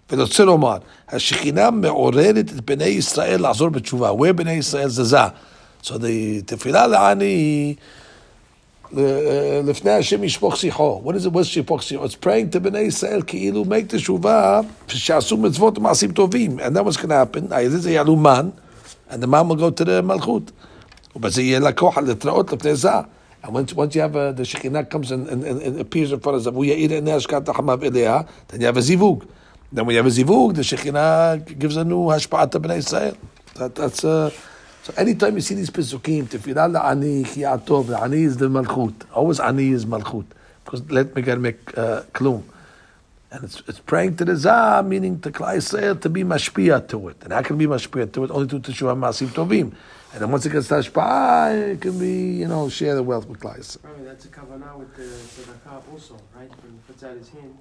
[0.09, 0.77] ואני רוצה לומר,
[1.09, 4.11] השכינה מעוררת את בני ישראל לחזור בתשובה.
[4.11, 5.17] where בני ישראל זה זה.
[5.83, 6.03] So the
[6.45, 7.75] תפילה לעני היא
[8.93, 11.01] ל- לפני השם ישפוך שיחו.
[11.05, 11.35] What is it?
[11.35, 12.05] What's שיפוך שיחו?
[12.05, 16.59] It's praying to בני ישראל כאילו make תשובה שעשו מצוות ומעשים טובים.
[16.59, 17.53] And then what's going to happen?
[17.55, 18.49] על ידי זה יעלו מן,
[19.10, 20.50] and the mom will go to the malchut.
[23.42, 26.46] And once, once you have uh, the Shekinah comes and, and, and, appears in front
[26.46, 26.54] of us.
[26.54, 26.76] then you
[28.66, 29.26] have a zivug.
[29.72, 33.16] Then we you have a zivug, the Shekinah gives a new hashpata b'nei Israel.
[33.54, 34.30] That, that's uh,
[34.82, 34.92] so.
[34.96, 38.94] Anytime you see these pesukim, tefillah la'ani chiyatov, Ani is the malchut.
[39.12, 40.26] Always ani is malchut
[40.64, 42.42] because let me get make uh, klum.
[43.32, 47.16] And it's, it's praying to the Zah, meaning to Klaisir, to be mashpia to it.
[47.22, 48.30] And how can be mashpia to it?
[48.30, 49.72] Only to Teshuvah Masif Tovim.
[50.12, 53.28] And then once it gets to Ashpah, it can be, you know, share the wealth
[53.28, 53.78] with Klaisir.
[53.84, 55.04] I mean, that's a kavanah with the
[55.92, 56.48] also, right?
[56.48, 57.56] When he puts out his hand.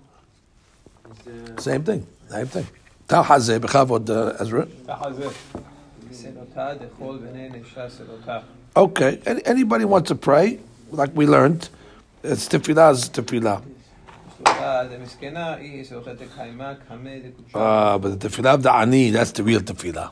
[1.26, 1.62] The...
[1.62, 2.68] Same thing, same thing.
[3.08, 4.66] Tahazeh, Bechavod uh, Ezra.
[4.66, 5.34] Tahazeh.
[8.76, 10.60] Okay, anybody wants to pray,
[10.92, 11.70] like we learned,
[12.24, 13.62] it's tefillah is tefillah.
[15.59, 17.95] היא שאוכלת קיימה, קמא דקודשה.
[17.95, 20.09] Uh, but the tefillah of the ani, that's the real tefillah.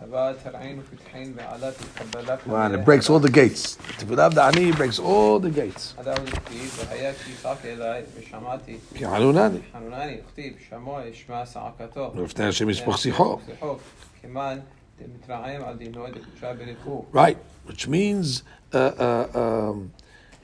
[0.00, 3.76] הבא תרעין ופתחין ועלה תתקבלה Wow, it breaks all the gates.
[3.76, 5.94] The tefillah of the ani breaks all the gates.
[6.00, 8.76] אדם וכתיב, והיה כי יצעק אליי ושמעתי.
[8.94, 9.58] כי חנונני.
[9.72, 12.12] חנונני, וכתיב, שמוע אשמע צעקתו.
[12.14, 13.38] ולפני השם ישפוך שיחו.
[13.46, 13.76] שיחו.
[14.22, 14.58] כמן
[15.02, 17.04] דמתרעם על דינו דקודשה בריחו.
[17.12, 17.36] Right,
[17.68, 19.90] which means uh, uh, um,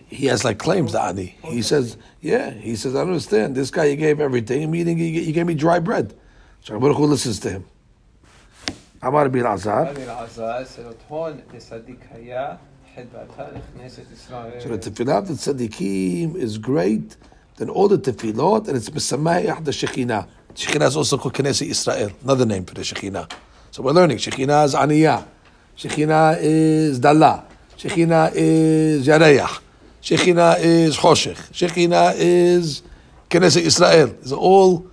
[0.08, 1.36] he has like claims, to Ani.
[1.44, 3.56] He says, yeah, he says, I understand.
[3.56, 6.14] This guy, he gave everything, meaning he, gave me dry bread.
[6.62, 7.66] So Baruch Hu listens to him.
[9.02, 9.94] Amar bin Azar.
[9.94, 10.96] So the
[14.80, 17.18] tefillah of the tzaddikim is great
[17.58, 20.28] Then all the tefillot, and it's Mesamei the Shekhinah.
[20.54, 23.32] Shekhinah is also called Knesset Israel, another name for the Shekhinah.
[23.72, 25.26] So we're learning Shekhinah is Aniyah,
[25.78, 27.46] Shekhinah is Dalla,
[27.78, 29.65] Shekhinah is Yareyah.
[30.06, 32.84] Shekhinah is Choshech, Shekhinah is
[33.28, 34.10] Knesset Israel.
[34.22, 34.86] These are all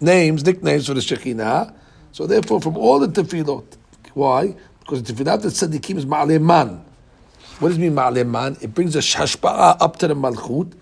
[0.00, 1.74] names, nicknames for the Shekhinah.
[2.12, 3.76] So therefore, from all the tefillot,
[4.14, 4.56] why?
[4.80, 6.82] Because the tefillah the tzaddikim is Ma'aleman.
[7.58, 8.62] What does it mean ma'aleman?
[8.62, 10.72] It brings a shashpa'a up to the malchut,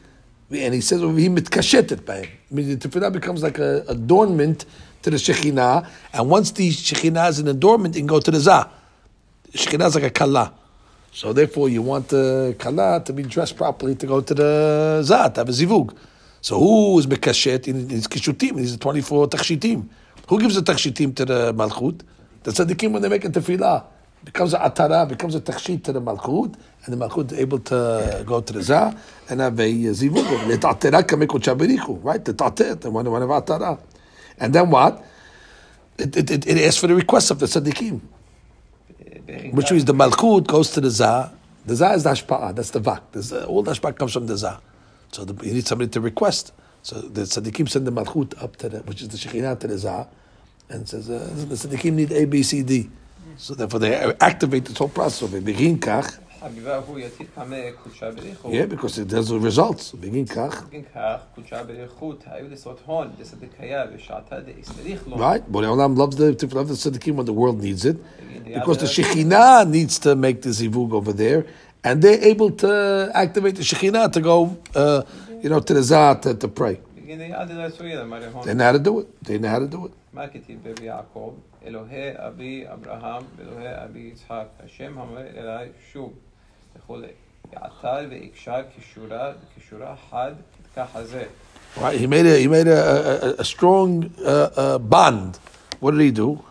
[0.52, 2.28] and he says he mitkashetet by him.
[2.52, 4.64] I mean, the tefillah becomes like a adornment
[5.02, 8.38] to the shekhinah, and once the shekhinah is an adornment, it can go to the
[8.38, 8.68] zah.
[9.52, 10.54] Shekhinah is like a kala.
[11.14, 15.28] So therefore, you want the kala to be dressed properly to go to the zah,
[15.28, 15.94] to have a zivug.
[16.40, 17.68] So who is mikashet?
[17.68, 19.88] In his kishutim, he's the 24 takshitim.
[20.26, 22.00] Who gives the takshitim to the malchut?
[22.44, 23.84] The tzaddikim when they make a tefillah.
[24.24, 26.54] Becomes a atara, becomes a takshit to the malchut,
[26.86, 28.94] and the malchut is able to go to the zah
[29.28, 30.24] and have a zivug.
[30.46, 32.24] Let'atera kameko chaberichu, right?
[32.24, 33.78] The tater, the one of atara.
[34.38, 35.04] And then what?
[35.98, 38.00] It, it, it, it asks for the request of the tzaddikim.
[39.26, 41.30] Which means the malchut goes to the zah.
[41.64, 43.02] The zah is the hashpa'ah, that's the vak.
[43.12, 44.58] The all the hashpa'ah comes from the zah.
[45.12, 46.52] So the, you need somebody to request.
[46.82, 49.78] So the tzaddikim send the malchut up to the, which is the shekhinah to the
[49.78, 50.06] zah,
[50.68, 52.90] and says uh, the tzaddikim need A, B, C, D.
[53.36, 55.44] So therefore they activate this whole process of.
[55.44, 58.51] Begin kach, חביבה הוא יתית קמא קודשה בריחו.
[58.51, 59.91] yeah, because it has the results.
[59.93, 65.17] Begin kach, כן כך, קודשה בריחות, היו לשרות הון, דצדיק היה, ושעתה דאסתריך לו.
[65.17, 65.51] right?
[65.51, 67.97] Borei Olam loves the tefillah of the tzaddikim when the world needs it,
[68.53, 71.45] because the shekhinah needs to make the zivug over there,
[71.83, 72.71] and they're able to
[73.13, 75.01] activate the shekhinah to go, uh,
[75.43, 76.77] you know, to the zah to, to pray.
[76.97, 78.43] בגין יד אלא סויה למראה הון.
[78.43, 79.27] They know how to do it.
[79.27, 79.91] They know how to do it.
[80.13, 81.33] מה כתיב ברבי יעקב?
[81.65, 86.13] אלוהי אבי אברהם ואלוהי אבי יצחק, השם המראה אליי שוב
[91.76, 95.38] Right, he made a he made a, a, a strong uh, uh, bond.
[95.80, 96.42] What did he do?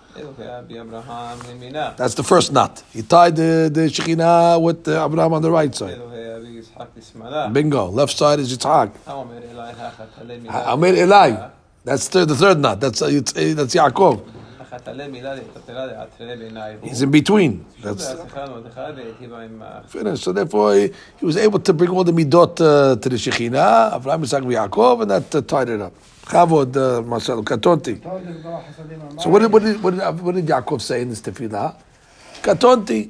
[1.97, 2.83] That's the first knot.
[2.91, 5.97] He tied the, the Shekhinah with uh, Abraham on the right side.
[7.53, 7.87] Bingo.
[7.87, 8.91] Left side is Yitzhak.
[10.73, 11.51] Amir
[11.83, 12.79] That's the, the third knot.
[12.79, 14.21] That's, uh, uh that's Yaakov.
[16.81, 17.65] He's in between.
[17.81, 18.13] That's
[19.91, 20.23] finished.
[20.23, 23.91] So therefore, he, he, was able to bring all the midot uh, to the shechina.
[23.91, 25.93] Avraham, Yitzhak, Yaakov, and that uh, tied it up.
[26.21, 28.01] Chavod, uh, Marcelo, Katonti.
[29.21, 31.75] So what did, what, did, what, did, uh, what did Yaakov say in this tefillah?
[32.41, 33.09] Katonti.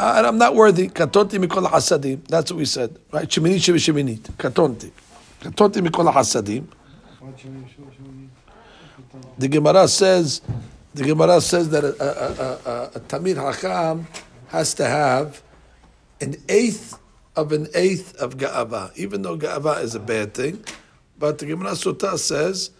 [0.00, 0.88] And I'm not worthy.
[0.88, 2.26] Katonti mikol hasadim.
[2.26, 3.28] That's what we said, right?
[3.28, 4.90] Sheminit, sheminit, Katonti.
[5.40, 6.66] Katonti mikol hasadim.
[9.38, 10.40] The Gemara says
[10.94, 14.06] the Gemara says that a, a, a, a, a Tamir Hakam
[14.48, 15.42] has to have
[16.20, 16.98] an eighth
[17.34, 20.62] of an eighth of Ga'ava, even though Ga'ava is a bad thing.
[21.18, 22.70] But the Gemara Sotah says,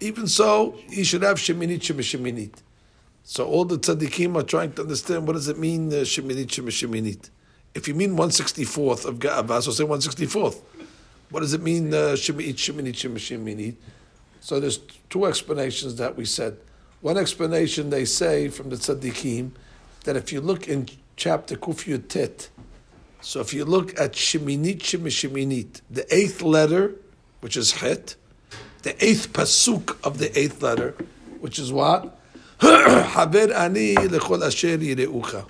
[0.00, 2.54] even so, he should have Sheminit Shemisheminit.
[3.22, 7.30] So all the tzaddikim are trying to understand what does it mean, uh, Sheminit Shemisheminit.
[7.74, 10.60] If you mean 164th of Ga'ava, so say 164th.
[11.30, 13.76] What does it mean, uh, Sheminit Sheminit Shemisheminit?
[14.40, 14.78] So there's
[15.08, 16.56] two explanations that we said.
[17.00, 19.52] One explanation they say from the tzaddikim
[20.04, 20.86] that if you look in
[21.16, 22.50] chapter Kuf Tet,
[23.22, 26.94] so if you look at Sheminit Shemisheminit, the eighth letter,
[27.40, 28.16] which is Het,
[28.82, 30.94] the eighth pasuk of the eighth letter,
[31.40, 32.18] which is what?
[32.60, 35.46] Haber ani lechol asher yireucha.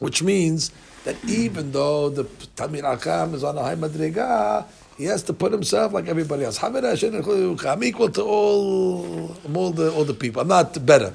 [0.00, 0.72] Which means
[1.04, 4.64] that even though the Tamir Akam is on a high madrega,
[4.96, 6.62] He has to put himself like everybody else.
[6.62, 10.40] I'm equal to all, all the all the people.
[10.42, 11.12] I'm not better.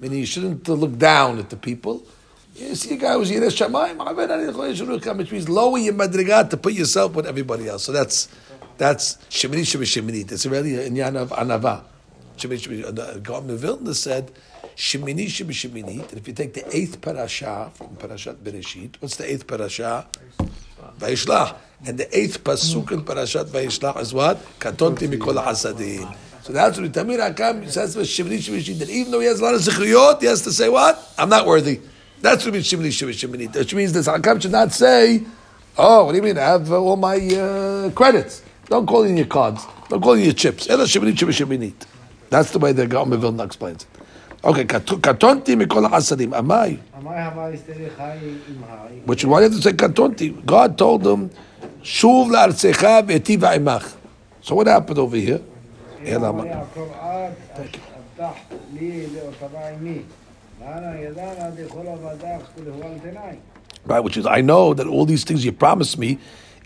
[0.00, 2.02] Meaning you shouldn't look down at the people.
[2.56, 7.14] You see a guy who's Yireh Shamayim, which means lower your madrigat to put yourself
[7.14, 7.84] with everybody else.
[7.84, 8.28] So that's
[8.76, 11.84] that's Shemini Shemini It's really an inyan of anava.
[12.36, 12.84] Shemini Shemini.
[12.84, 14.32] Uh, the Gaon of Vilna said
[14.74, 19.46] Shemini Shemini And if you take the eighth parasha from Parashat Bereshit, what's the eighth
[19.46, 20.06] parasha?
[20.98, 21.56] Vayishlach.
[21.86, 24.36] And the eighth pasuk in Parashat Vayishlach is what?
[24.58, 26.14] Katonti mikol hasadim.
[26.42, 29.44] So that's what Tamir Hakam says for Shivri Shivri That even though he has a
[29.44, 31.12] lot of zichriyot, he has to say what?
[31.18, 31.80] I'm not worthy.
[32.20, 35.22] That's what means Shivri Shivri Shivri Which means this Hakam should not say,
[35.76, 36.38] oh, what do you mean?
[36.38, 38.42] I have uh, all my uh, credits.
[38.66, 39.66] Don't call in your cards.
[39.88, 40.68] Don't call in your chips.
[40.68, 41.72] Ela Shivri Shivri Shivri
[42.30, 44.00] That's the way the Gaon Vilna explains it.
[44.42, 46.32] Okay, katonti mikol hasadim.
[46.32, 46.78] Amai.
[49.04, 50.46] Which why do you have to say katonti?
[50.46, 51.30] God told them,
[51.82, 53.94] Shuv la'artzecha v'etiva imach.
[54.42, 55.40] So what happened over here?
[63.84, 66.18] Right, which is, I know that all these things you promised me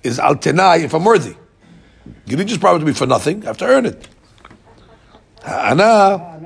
[0.02, 1.34] is al tenai if I'm worthy.
[2.26, 4.08] You didn't just promise me for nothing, I have to earn it.
[5.42, 6.40] Ha'ana,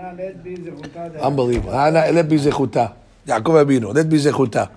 [1.20, 1.72] unbelievable.
[1.72, 2.94] Ha'ana, let be zechuta.
[3.26, 4.70] Yaakov Abinu, let be zechuta.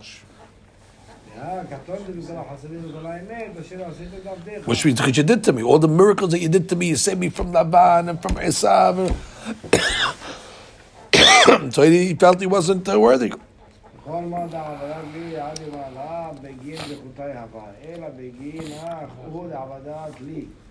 [4.66, 6.90] Which means what you did to me, all the miracles that you did to me,
[6.90, 9.16] you saved me from Laban and from Esav.
[11.72, 13.34] So he felt he wasn't uh, worthy.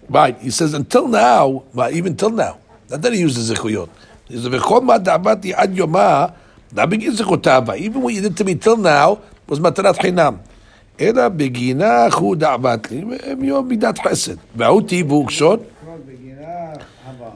[0.08, 3.88] Right, he says until now, even till now, not that he uses zechuyot.
[4.28, 5.08] He says, "V'chol ad
[7.80, 10.38] even what you did to me till now was matarat chinam."
[11.00, 13.04] אלא בגינה חודה בתלי,
[13.38, 14.34] מיום מידת חסד.
[14.56, 15.60] והאותי בורגשות.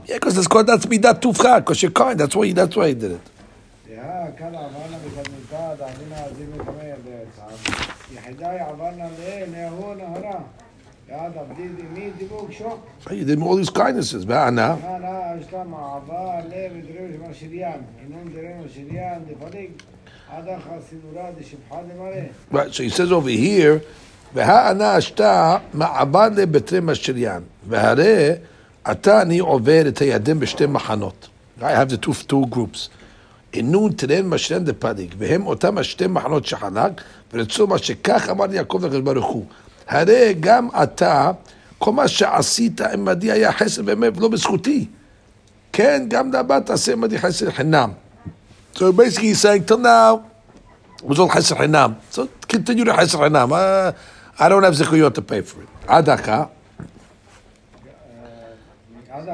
[0.07, 2.95] Yeah, because that's called, that's midat tufcha, because you're kind, that's why, that's why he
[2.95, 3.21] did it.
[13.11, 14.77] You did all these kindnesses, בענה.
[22.51, 23.79] Right, so he says over here,
[24.35, 28.31] והענה השתה מעבד לבתי משריין, והרי
[28.85, 31.29] עתה אני עובר את הירדן בשתי מחנות.
[31.61, 32.89] I have the two, two groups.
[33.53, 36.93] עינון תרן משריין דפליג, והם אותם השתי מחנות שחלק,
[37.33, 39.45] ורצו מה שכך אמר יעקב לקדוש ברוך הוא.
[39.89, 41.31] הרי גם אתה,
[41.79, 44.87] כל מה שעשית עמדי היה חסד באמת, ולא בזכותי.
[45.73, 47.91] כן, גם לבת תעשה עמדי חסד חינם.
[48.75, 50.31] So basically he's saying, till now,
[50.99, 51.97] it was all Hesr Hinam.
[52.11, 53.53] So continue to Hesr Hinam.
[53.53, 53.93] Uh,
[54.39, 55.69] I don't have zikuyot to pay for it.
[55.83, 56.51] Adaka.
[59.17, 59.27] Oh,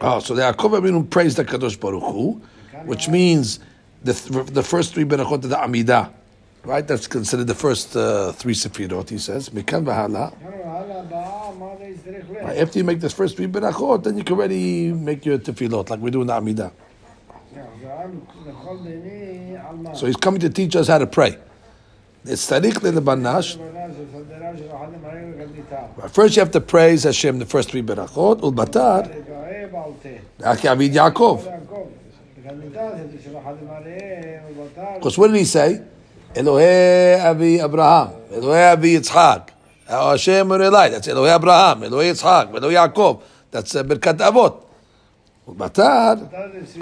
[0.00, 2.40] ah, so the Yaakov Avinu praised the Kadosh Baruch Hu,
[2.86, 3.60] which means
[4.02, 6.10] the, th- the first three berachot of the Amidah,
[6.64, 6.88] right?
[6.88, 9.10] That's considered the first uh, three sefirot.
[9.10, 9.84] He says, "Mikan
[12.58, 16.00] after you make the first three berachot, then you can already make your tefillot, like
[16.00, 16.72] we do in the Amidah.
[19.94, 21.38] So he's coming to teach us how to pray.
[22.24, 22.50] First,
[26.36, 28.42] you have to praise Hashem the first three berachot.
[28.42, 29.06] Ul batar.
[30.42, 31.44] Avid Yaakov.
[34.94, 35.82] Because what did he say?
[36.34, 39.48] Elohe Avi Abraham, Elohe Avi Yitzchak,
[39.88, 40.90] Hashem Elai.
[40.90, 43.22] That's Elohe Abraham, Elohe Yitzchak, Elohe Yaakov.
[43.50, 44.65] That's uh, Birkat Avot.
[45.57, 46.81] Batar, בתר זה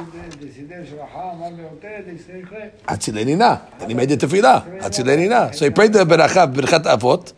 [0.55, 3.57] סידר של רחה אמר ביותר זה יסתריך ליה Atzileni Na.
[3.79, 5.51] Then he made the tefillah, Atzileni Na.
[5.51, 7.33] So he prayed the Beracha, Birkat Avot,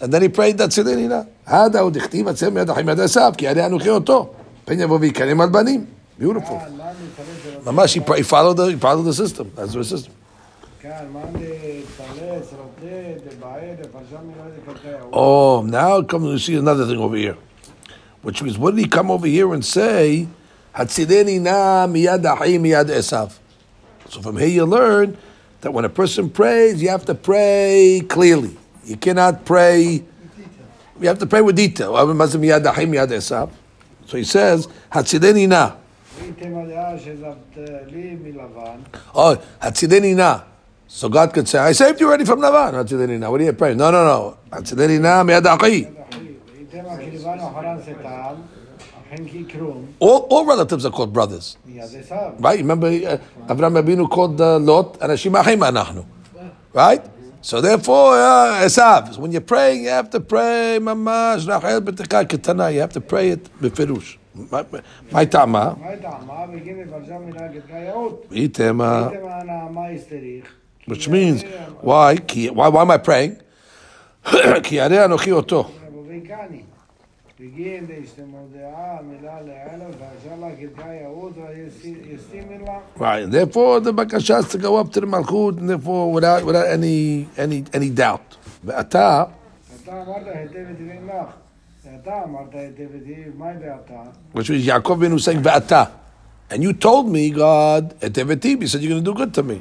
[0.00, 1.24] and then he prayed the Atzileni Na.
[1.46, 4.30] הדה הוא דכתיב עצם מיד אחים יד עשיו, כי הרי אנוכי אותו.
[4.64, 5.84] פן יבוא ויקרם על בנים.
[6.20, 6.24] Beautiful.
[6.24, 7.26] כאן מה נתרץ
[7.64, 9.46] של ממש, he, pray- he followed the, he followed the system.
[9.56, 10.12] That's the system.
[10.82, 12.86] כאן מה נתרץ רוטה
[13.36, 17.36] דבעי דפרשה מילה דקלקיה Oh, now come to see another thing over here.
[18.22, 20.28] Which means, what did he come over here and say?
[20.77, 20.85] So
[24.21, 25.17] from here you learn
[25.61, 28.55] that when a person prays, you have to pray clearly.
[28.85, 30.03] You cannot pray.
[30.99, 31.95] You have to pray with detail.
[31.95, 35.77] So he says, Hatzideni na.
[39.15, 40.41] Oh, Hatzideni na.
[40.87, 42.73] So God could say, I saved you already from Lavan.
[42.73, 43.31] Hatzideni na.
[43.31, 43.77] What are you praying?
[43.77, 44.37] No, no, no.
[44.51, 45.87] Hatzideni na miyad achi.
[49.98, 51.56] All, all relatives are called brothers.
[51.66, 52.58] מיד עשיו Right?
[52.60, 53.18] Remember, uh,
[53.52, 56.04] Avraham Avinu called uh, Lot, Anashim Achim Anachnu.
[56.72, 57.04] Right?
[57.42, 62.72] So therefore, uh, Esav, when you're praying, you have to pray, mamash, rachel b'tekah ketana.
[62.72, 64.16] You have to pray it befirush.
[65.10, 66.46] My tama, מה טעמה?
[66.46, 68.26] בגין פרשה מילה כתקייעות.
[68.30, 70.44] itema, איתם הנעמה הסתריך.
[70.86, 71.42] which means
[71.82, 72.16] why?
[72.16, 72.68] Ki, why?
[72.68, 73.34] Why am I praying?
[74.62, 75.70] כי הרי אנוכי אותו.
[77.40, 77.52] רבוביקני.
[77.52, 82.78] בגין דשתמו דעה מילה לאלף ואשר לה כתקייעות ויסתימר לה.
[82.98, 83.30] Right.
[83.30, 87.26] Therefore, the bakasha has to go up to the malchut, and therefore, without without any
[87.36, 88.36] any any doubt.
[88.64, 89.24] ואתה,
[89.82, 91.34] אתה אמרת היטב היטבים לך.
[91.84, 94.02] ואתה אמרת היטב היטב, מהי ואתה?
[94.34, 95.84] which means Yaakov Benu saying ואתה,
[96.50, 99.42] and you told me, God, היטב היטב, you said you're going to do good to
[99.42, 99.58] me.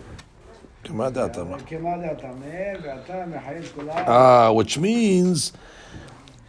[0.83, 1.43] כמה דעתה?
[1.43, 1.57] מה?
[1.59, 4.05] כמה דעתה מהם, ואתה מחייב כולם.
[4.07, 5.51] Ah, which means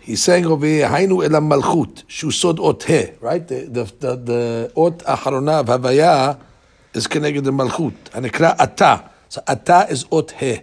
[0.08, 3.46] He's saying over here, Hainu elam malchut, shusod ot he, right?
[3.46, 3.66] The,
[4.00, 6.40] the, the, ot acharona of Havaya
[6.94, 7.94] is connected to malchut.
[8.12, 9.10] Anekra ata.
[9.28, 10.62] So ata is ot he.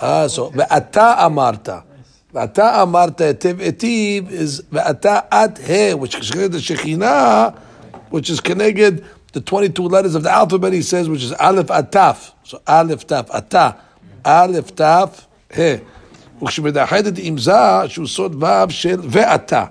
[0.00, 1.84] Ah, so ve'ata amarta.
[2.34, 7.54] Ve'ata amarta etiv etiv is ve'ata at he, which is connected to
[8.10, 12.32] which is connected the 22 letters of the alphabet, he says, which is aleph ataf.
[12.42, 13.80] So aleph taf, ata.
[14.24, 15.80] Aleph taf, he.
[16.43, 17.53] וכשמדחדת עם זה,
[17.87, 19.65] שהוא סוד ו' של ואתה.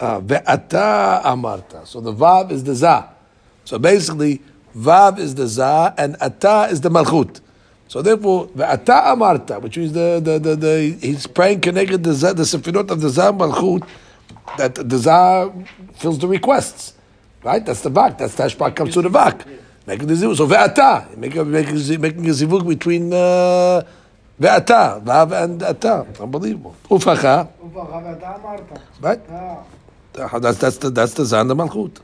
[0.00, 1.74] Uh, ואתה אמרת.
[1.84, 3.00] So the vav is the za.
[3.64, 4.40] So basically,
[4.76, 7.40] vav is the za and ata is the malchut.
[7.88, 12.32] So therefore, ואתה אמרת, which means the, the, the, the, he's praying connected the, za,
[12.32, 13.82] the sefirot of the za malchut,
[14.56, 15.50] that the za
[15.94, 16.94] fills the requests.
[17.42, 17.64] Right?
[17.64, 18.18] That's the vak.
[18.18, 19.46] That's the hashpah comes to the vak.
[19.86, 20.36] Making the zivug.
[20.36, 23.82] So ואתה, making, making, making a zivug between uh,
[24.42, 26.02] ואתה, vav and ata.
[26.20, 26.92] Unbelievable.
[26.94, 28.78] ופחה, ובכה ואתה אמרת.
[29.02, 29.18] right?
[30.12, 32.00] אתה, That's, that's the, that's the za and the malchut.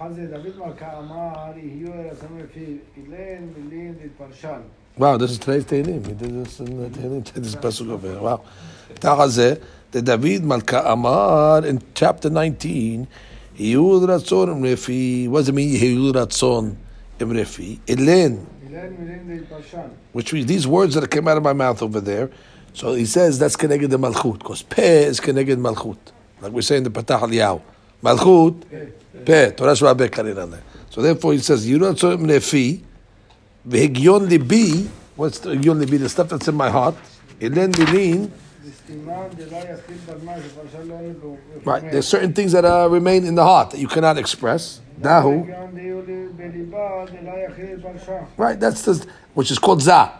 [0.00, 4.60] חזה דוד מלכה אמר, יהיו רצון לפי אילן מילים להתפרשן.
[4.98, 6.06] Wow, this is today's Tehillim.
[6.06, 8.20] He did this in the Tehillim, this pasuk over here.
[8.20, 8.40] Wow.
[9.00, 9.60] Ta'azeh,
[9.92, 13.06] the David Malka Amar in chapter 19,
[13.58, 16.74] Yehud Ratzon Imrefi, what does it mean Yehud Ratzon
[17.20, 17.78] Imrefi?
[17.86, 18.51] Elen, אילן מילים להתפרשן.
[20.11, 22.29] Which means these words that came out of my mouth over there.
[22.73, 25.97] So he says that's connected to Malchut, because Peh is connected Malchut.
[26.41, 27.61] Like we say in the Patah Eliyahu.
[28.01, 28.65] Malchut,
[29.25, 30.61] Peh, Torah Shabbat Karinaneh.
[30.89, 32.81] So therefore he says, you don't say Sorim Nefi,
[33.67, 36.95] V'higyon Libi, what's the Higyon Libi, the stuff that's in my heart,
[37.39, 38.31] Ilen Lilin,
[41.63, 44.81] Right, there's certain things that uh, remain in the heart that you cannot express.
[44.99, 45.47] Dahu.
[48.37, 50.19] Right, that's the, which is called Za.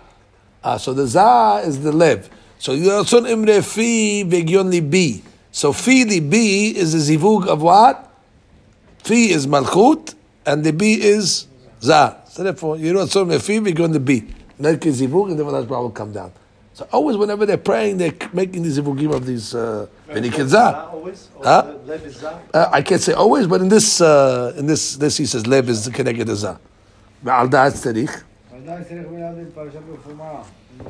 [0.64, 2.30] Uh, so the Za is the Lev.
[2.60, 5.22] So Yotsun Imre Fi Begyon Libi.
[5.52, 8.10] So Fi Libi is the Zivug of what?
[9.00, 10.16] Fi is Malchut,
[10.46, 11.48] and the B is
[11.82, 12.22] Za.
[12.30, 14.34] So therefore, Yotsun Imre Fi Begyon Libi.
[14.60, 16.32] Let Zivug, and then the will come down.
[16.75, 20.93] So always, whenever they're praying, they're making these zivugim of these uh, v'nikidza.
[20.93, 21.29] always?
[21.37, 21.63] Or Huh?
[21.63, 22.39] the lev is za?
[22.55, 25.69] Uh, I can't say always, but in this, uh, in this, this he says lev
[25.69, 26.57] is connected to za.
[27.25, 28.25] ועל דעת צריך.
[28.63, 30.25] ודאי צריך מילה להתפרשה בפומה.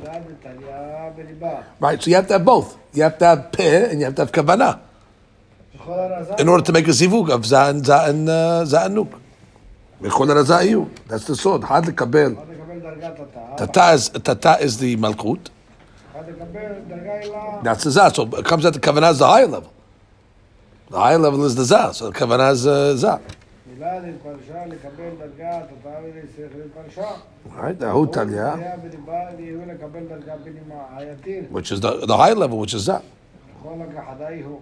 [0.01, 1.61] מילה ותליה בליבה.
[1.80, 2.76] Right, so you have to have both.
[2.95, 4.76] You have to have peh and you have to have kavanah
[5.74, 6.34] בכל הרזה.
[6.43, 9.16] in order to make a zivug of za and za and uh, za and nuk.
[10.03, 10.84] בכל הרזה יהיו.
[11.09, 11.64] That's the sword.
[11.64, 12.32] חד לקבל.
[12.32, 13.20] אחד לקבל דרגת
[13.57, 13.64] התא.
[13.64, 15.49] Tata is, tata is the malchut.
[17.62, 18.09] That's the za.
[18.11, 19.72] So it comes out the kavanah is the higher level.
[20.91, 21.93] The higher level is the za.
[21.93, 23.20] So the kavanah is uh, za.
[23.66, 27.09] מילה להתפרשה, לקבל דרגת התא ולצריך להתפרשה.
[27.57, 30.82] Right, the hu talya, היה בליבה ויהיו לקבל דרגה בנימה.
[30.97, 31.45] היתיר.
[31.53, 32.99] which is the, the higher level, which is za.
[33.61, 34.61] בכל הגחדי הוא.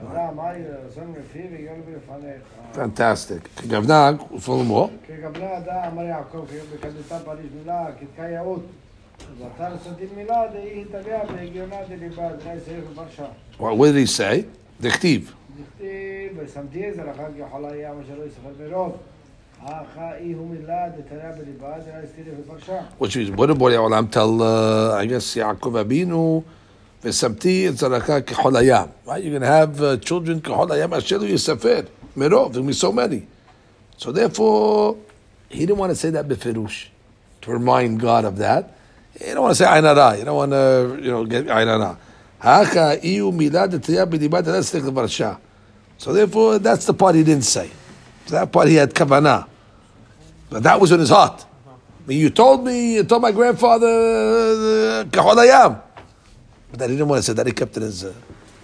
[0.00, 0.50] אדם, מה
[0.86, 2.42] רצון מפיו ויגול בפניך.
[2.74, 3.68] Fantastic.
[3.68, 4.90] Gavna, furthermore.
[5.06, 6.44] כגבלה אדם, אמר יעקב,
[6.74, 8.62] בקדותה פריש מילה, כתקה יאות.
[9.38, 13.26] ואתה רצתים מילה, דהי התעליה והגיונה דליבה, דני צריך בפרשה.
[13.58, 14.44] What, what did he say?
[14.80, 15.32] דכתיב.
[15.60, 18.96] דכתיב, ושמתי עזר אחר ככל היה, מה שלא יספר מרוב.
[19.62, 22.80] האחה אי הוא מילה, דתליה בליבה, דני צריך בפרשה.
[22.98, 26.44] Which means, what did Borei Olam tell, uh, I guess, Yaakov Abinu,
[27.02, 28.90] V'samti etzaraka k'chol hayam.
[29.06, 29.22] Right?
[29.22, 31.86] You're going to have uh, children k'chol hayam ashelu yisafer.
[32.16, 33.26] Merov, there'll be so many.
[33.96, 34.96] So therefore,
[35.48, 36.88] he didn't want to say that befirush,
[37.42, 38.73] to remind God of that.
[39.19, 40.17] You don't want to say ainara.
[40.19, 41.97] You don't want to, you know, get ainara.
[42.39, 43.71] Haka iu milad.
[43.71, 45.39] That's the parsha.
[45.97, 47.69] So therefore, that's the part he didn't say.
[48.25, 49.47] So that part he had kavana,
[50.49, 51.45] but that was in his heart.
[51.67, 55.81] I mean, you told me, you told my grandfather uh, kahodayam,
[56.69, 57.45] but that he didn't want to say that.
[57.45, 58.03] He kept it as.
[58.03, 58.13] Uh,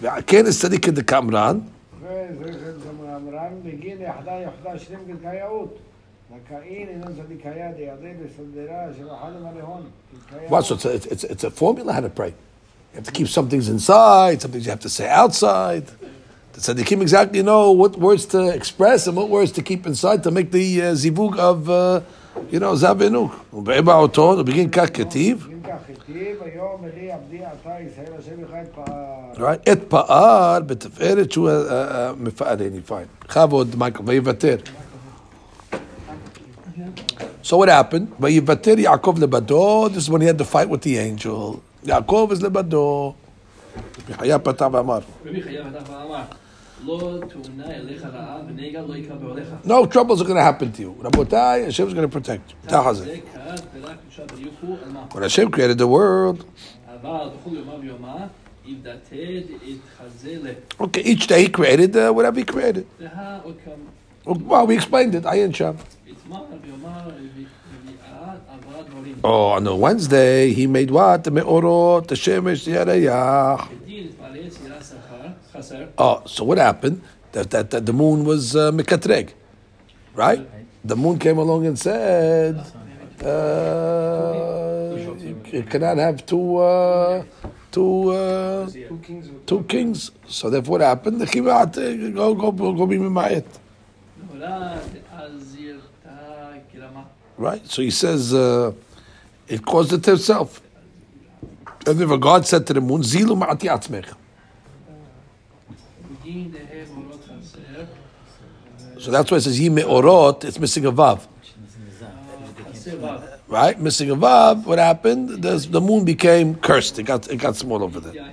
[0.03, 1.71] in the kamran
[6.30, 7.68] וזכר זמרן, בגין יחדה יחדה שלם כתקה יאות.
[7.68, 9.82] זכאין אינו צדיקיה דידי בסדרה של אחד המלאון.
[10.48, 10.64] What?
[10.64, 12.28] So it's a, it's, it's a formula how to pray.
[12.28, 15.86] You have to keep some things inside, some things you have to say outside.
[16.52, 20.30] The tzaddikim exactly know what words to express and what words to keep inside to
[20.30, 22.00] make the uh, zivug of, uh,
[22.50, 23.30] you know, zavinuk.
[23.52, 28.40] ובאבע אותו, הוא begin כך כתיב, אם כך היטיב, היום אלי עבדי עתה ישראל השם
[28.42, 29.54] יחד פעל.
[29.54, 29.72] right?
[29.72, 31.50] את פעל בתפארת שהוא
[32.16, 33.24] מפארני, fine.
[33.24, 34.56] בכבוד, מייקל, ויוותר.
[37.41, 38.11] So what happened?
[38.17, 39.89] Yaakov lebado.
[39.89, 41.61] This is when he had the fight with the angel.
[41.83, 43.15] Yaakov is lebado.
[49.63, 50.95] No troubles are going to happen to you.
[50.99, 52.57] Rabotai, Hashem is going to protect you.
[55.11, 56.43] When Hashem created the world.
[60.79, 62.87] Okay, each day he created uh, whatever he created.
[64.25, 65.23] Well, we explained it.
[65.23, 65.77] Ayin Sham.
[69.23, 71.23] Oh, on the Wednesday he made what?
[71.25, 73.67] The meorot, the shemesh, the yareyah.
[75.97, 77.01] Oh, so what happened?
[77.33, 79.33] That that, that the moon was uh, mekatreg,
[80.15, 80.39] right?
[80.83, 82.55] The moon came along and said,
[83.23, 84.95] uh,
[85.51, 87.23] "You cannot have two uh,
[87.71, 88.69] two uh,
[89.45, 91.21] two kings." So therefore, what happened?
[91.21, 93.45] The chivat uh, go go go be mimayet.
[97.37, 97.65] Right?
[97.67, 98.73] So he says uh,
[99.47, 100.61] it caused it himself.
[101.87, 104.15] And therefore God said to the moon, Zilu ma'ati atzmecha.
[108.99, 110.43] So that's why it says Yi Orot.
[110.43, 111.27] it's missing a vav.
[113.47, 113.79] Right?
[113.79, 115.41] Missing a vav, what happened?
[115.41, 116.99] The moon became cursed.
[116.99, 118.31] It got, it got small over there.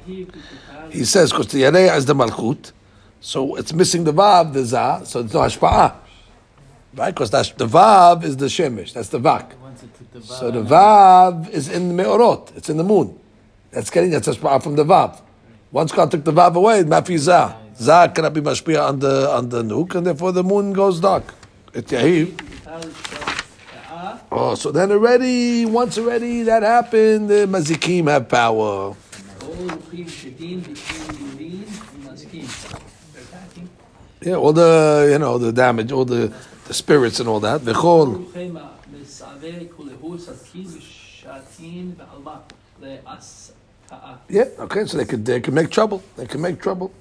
[0.90, 2.72] He says, because the Yareh is the Malchut,
[3.20, 5.94] so it's missing the vav, the za, so it's no hashpa'ah.
[6.98, 7.14] Right?
[7.14, 8.92] Because that's the Vav is the Shemesh.
[8.92, 9.52] That's the Vak.
[10.24, 12.56] So the Vav is in the Me'orot.
[12.56, 13.16] It's in the moon.
[13.70, 15.20] That's getting, that's Ashba'ah from the Vav.
[15.70, 17.56] Once God took the Vav away, Mafi Zah.
[17.76, 21.32] Zah cannot be Mashpia on the, on the nuke, and therefore the moon goes dark.
[21.72, 21.92] It,
[24.30, 28.94] Oh, so then already, once already that happened, the Mazikim have power.
[34.20, 36.32] Yeah, all the, you know, the damage, all the
[36.68, 37.62] the spirits and all that.
[37.62, 38.26] V'chol.
[44.28, 46.02] Yeah, okay, so they could they can make trouble.
[46.16, 46.92] They can make trouble.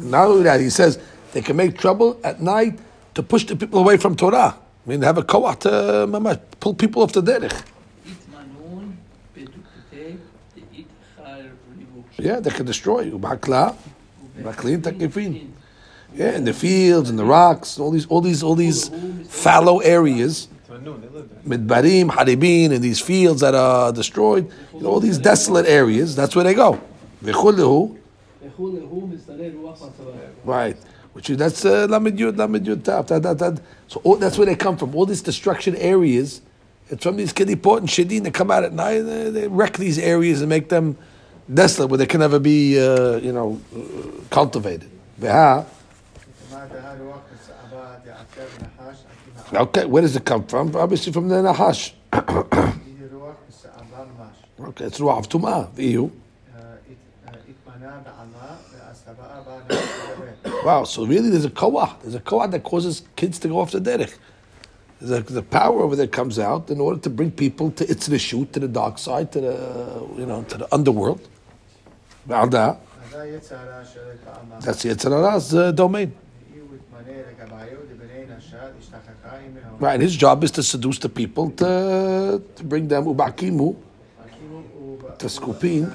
[0.00, 0.98] Not only that, he says
[1.32, 2.78] they can make trouble at night
[3.14, 4.56] to push the people away from Torah.
[4.56, 7.62] I mean, have a koat uh, to pull people off the derech.
[12.18, 13.18] Yeah, they can destroy you.
[13.18, 15.48] Takifin.
[16.16, 18.88] Yeah, in the fields and the rocks, all these, all these, all these
[19.28, 20.48] fallow areas.
[21.46, 26.34] Midbarim, Haribin, and these fields that are destroyed, you know, all these desolate areas, that's
[26.34, 26.80] where they go.
[30.44, 30.76] Right.
[31.12, 32.84] Which is, that's uh, Lamed Yud, Lamed
[33.88, 34.94] So all, that's where they come from.
[34.94, 36.40] All these destruction areas,
[36.88, 39.98] it's from these Kedipot and Shedin that come out at night, they, they, wreck these
[39.98, 40.96] areas and make them
[41.52, 43.60] desolate where they can never be, uh, you know,
[44.30, 44.90] cultivated.
[49.54, 50.74] Okay, where does it come from?
[50.76, 51.94] Obviously from the Nahash.
[54.58, 56.10] Okay, it's Ruach of Tum'ah, V'iyu.
[60.64, 61.96] Wow, so really there's a koah.
[62.02, 64.16] There's a koah that causes kids to go off the derech.
[65.02, 68.52] A, the power over there comes out in order to bring people to its shoot
[68.54, 71.20] to the dark side, to the you know, to the underworld.
[72.26, 72.50] That's
[74.82, 76.14] the Yitzhara's uh, domain.
[79.78, 83.76] Right, his job is to seduce the people to, to bring them ubakimu,
[85.18, 85.92] to skupin.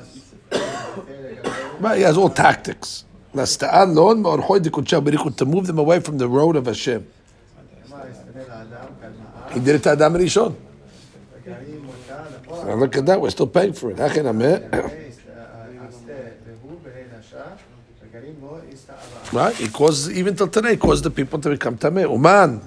[1.79, 3.05] Right, he has all tactics.
[3.33, 7.07] To move them away from the road of Hashem.
[9.51, 10.55] He did it to Adam Rishon.
[12.65, 15.10] Now look at that, we're still paying for it.
[19.31, 22.09] Right, he caused, even till today, he caused the people to become tameh.
[22.09, 22.61] Uman.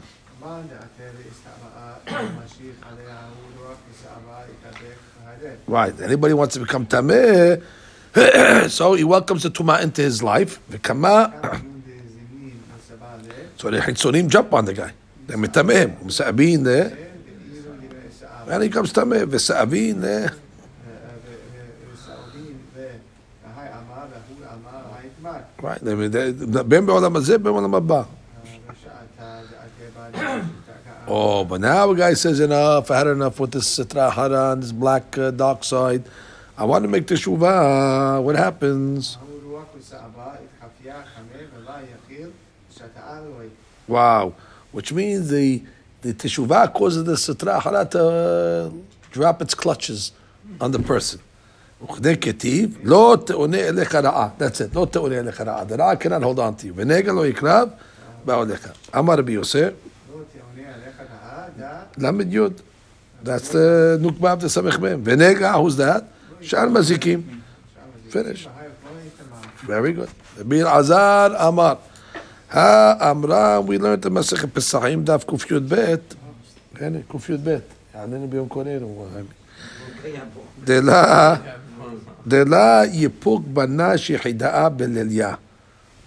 [5.67, 6.01] Right.
[6.01, 7.63] Anybody wants to become tameh,
[8.71, 10.61] so he welcomes the tuma into his life.
[13.57, 14.93] So the hitzonim jump on the guy.
[15.27, 16.03] They mitameh.
[16.05, 16.99] Umsa'abin there.
[18.47, 18.53] Eh?
[18.53, 19.25] And he comes tameh.
[19.25, 20.29] V'sa'abin eh?
[25.64, 25.80] Right.
[25.84, 28.04] they- they- בין בעולם הזה, בין בעולם הבא.
[31.08, 32.92] Oh, but now a guy says enough.
[32.92, 36.04] I had enough with this sitra hara and this black uh, dark side.
[36.56, 38.22] I want to make the shuvah.
[38.22, 39.18] What happens?
[39.18, 40.26] ההוא רוח ושעבה,
[40.62, 42.30] התחפייה חמי ולא יחיל,
[42.76, 43.48] שתאה אלוהי.
[43.90, 44.34] Wow,
[44.72, 45.64] which means the
[46.04, 48.70] the teshuvah causes the sitra hara to uh,
[49.12, 50.12] drop its clutches
[50.62, 51.20] on the person.
[51.83, 54.29] וכדי כתיב, לא תאונה אליך רעה.
[54.39, 55.63] That's it, לא תאונה אליך רעה.
[55.69, 56.73] The רעה cannot hold on to you.
[56.75, 57.69] ונגע לא יקרב,
[58.25, 58.69] באו אליך.
[58.99, 59.71] אמר רבי יוסף, לא
[60.13, 62.61] תאונה עליך רעה, דע, למד יוד.
[63.25, 65.01] That's the נוקבה of the סמך מהם.
[65.05, 66.03] ונגע, who's that?
[66.41, 67.23] שאר מזיקים.
[68.11, 68.49] Finish.
[69.67, 70.41] Very good.
[70.41, 71.75] רבי אלעזר אמר,
[72.51, 75.75] האמרה, we learned the מסכת פסחים, דף קי"ב,
[76.81, 77.59] הנה, קי"ב,
[77.95, 79.07] יעננו ביום קוננו.
[80.65, 81.37] דלה,
[82.28, 85.34] דלה יפוק בנש יחידאה בליליה.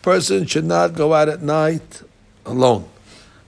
[0.04, 2.02] Person should not go out at night
[2.46, 2.82] alone.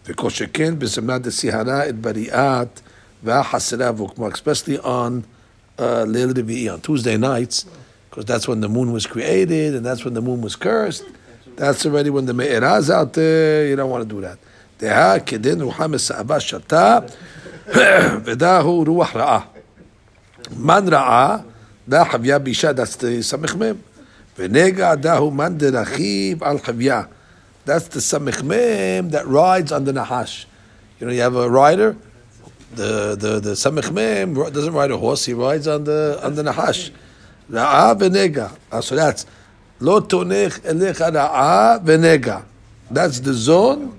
[0.07, 2.81] וכל שכן בזמנה דסיהרה את בריאת
[3.25, 5.23] והחסרה והוקמה, especially on
[5.79, 7.65] uh, ליל רביעי, on Tuesday nights,
[8.11, 11.05] because that's when the moon was created and that's when the moon was cursed.
[11.57, 13.67] That's already when the me'eraz out there.
[13.69, 14.39] You don't want to do that.
[14.81, 16.99] דהה כדין רוחה מסעבה שתה
[18.25, 19.41] ודהו רוח רעה.
[20.57, 21.39] מן רעה,
[21.89, 23.75] דה חביה בישה, that's the סמך מם.
[24.39, 27.03] ונגע דהו מן דרכיב על חביה.
[27.67, 30.47] That's the samech mem that rides on the nahash.
[31.01, 31.97] You know, you have a rider.
[32.75, 35.25] The the the samech mem doesn't ride a horse.
[35.25, 36.91] He rides on the on the nahash.
[37.51, 38.51] Ra'a v'nega.
[38.71, 39.25] Ah, So that's
[39.81, 42.45] lo tonech elecha ra'a v'nega.
[42.91, 43.99] That's the zone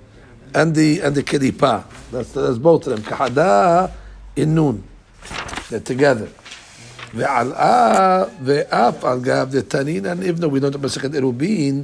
[0.54, 1.84] and the and the kiripa.
[2.12, 3.02] That's that's both of them.
[3.02, 3.90] Kahada
[4.36, 4.84] in nun.
[5.70, 6.28] They're together.
[7.14, 11.82] ועלאה ואף על גב דתנינן even though we don't במסכת עירובין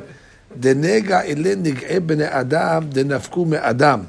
[0.60, 4.00] דנגע אלה נגעי בני אדם דנפקו מאדם.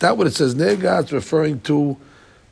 [0.00, 1.96] That what it says nega, it's referring to,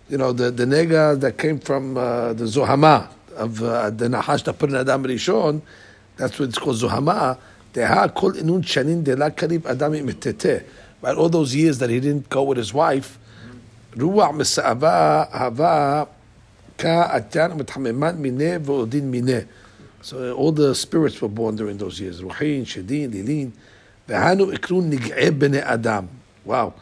[0.09, 4.45] you know, the, the nega that came from uh, the zohama of uh, the nahash
[4.45, 5.61] that put in Adam Rishon.
[6.17, 7.39] That's what it's called zohama.
[7.73, 10.65] Deha kol inun shanin de la karib adam imitete.
[11.01, 13.19] Right, all those years that he didn't go with his wife,
[13.97, 16.07] ruach misa'ava hava
[20.02, 22.22] so all the spirits were born during those years.
[22.22, 23.52] Ruhin, Shedin, Lilin.
[25.64, 26.10] Adam.
[26.46, 26.74] Wow.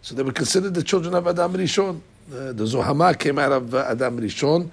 [0.00, 2.00] So they were considered the children of Adam Rishon.
[2.32, 4.70] Uh, the Zohama came out of uh, Adam Rishon,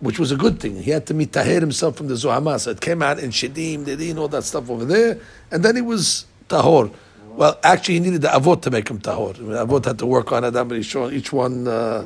[0.00, 0.82] which was a good thing.
[0.82, 2.58] He had to mitaher himself from the Zohama.
[2.58, 5.18] So it came out in Shedim, Lilin, all that stuff over there.
[5.50, 6.92] And then he was tahor.
[7.28, 9.38] Well, actually, he needed the avot to make him tahor.
[9.38, 11.12] I mean, avot had to work on Adam Rishon.
[11.14, 12.04] Each one, uh,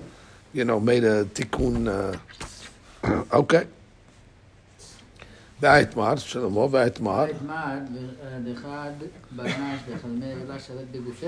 [0.55, 1.87] you know, made a tikkun.
[1.87, 2.17] Uh,
[3.31, 3.65] okay.
[5.61, 7.77] והאתמר, שלמה, והאתמר, אתמר,
[8.43, 8.91] דחד
[9.31, 11.27] ברנש דחלמי אלה שרת בגופה,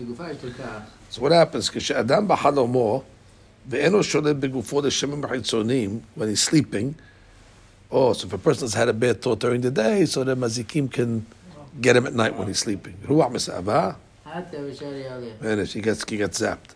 [0.00, 0.80] בגופה יש לכך.
[1.12, 1.70] So what happens?
[1.72, 3.02] כשאדם בחלומו
[3.68, 6.94] ואינו שולט בגופו לשמים החיצוניים, when he's sleeping,
[7.92, 10.90] oh, so if a person's had a bad thought during the day, so the mazikim
[10.92, 11.26] can
[11.80, 12.94] get him at night when he's sleeping.
[13.08, 13.90] רוח מסעבה,
[14.24, 15.26] עתה ושאר יעלה.
[15.40, 16.74] and he gets, he gets zapped.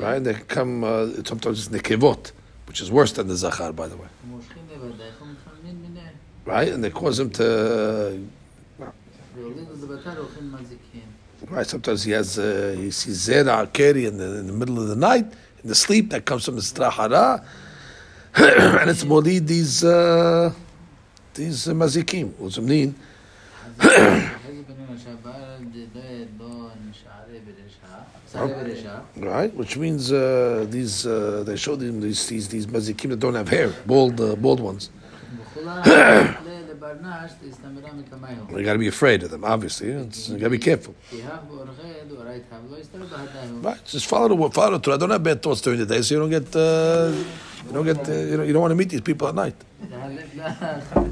[0.00, 2.32] Right, they come uh, sometimes it's nekevot,
[2.66, 4.08] which is worse than the zachar, by the way.
[6.44, 8.18] Right, and they cause him to.
[8.80, 8.84] Uh,
[11.50, 14.88] right, sometimes he has uh, he sees zera keri in the in the middle of
[14.88, 15.26] the night
[15.62, 17.44] in the sleep that comes from the strahara,
[18.34, 20.52] and it's molid these uh,
[21.34, 22.32] these mazikim.
[22.38, 22.52] What?
[29.16, 33.34] right, which means uh, these uh, they showed him these these these mazikim that don't
[33.34, 34.90] have hair, bald uh, bald ones.
[38.58, 39.88] you got to be afraid of them, obviously.
[39.90, 40.94] It's, you got to be careful.
[43.62, 44.94] Right, just follow the follow through.
[44.94, 47.12] I Don't have bad thoughts during the day, so you don't get uh,
[47.66, 49.54] you don't get uh, you, don't, you don't want to meet these people at night.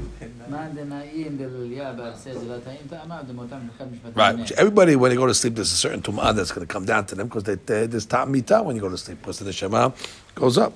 [4.15, 6.85] Right, everybody when they go to sleep, there's a certain tum'ah that's going to come
[6.85, 7.55] down to them because they,
[7.87, 9.93] there's tam mita when you go to sleep because the neshama
[10.35, 10.73] goes up.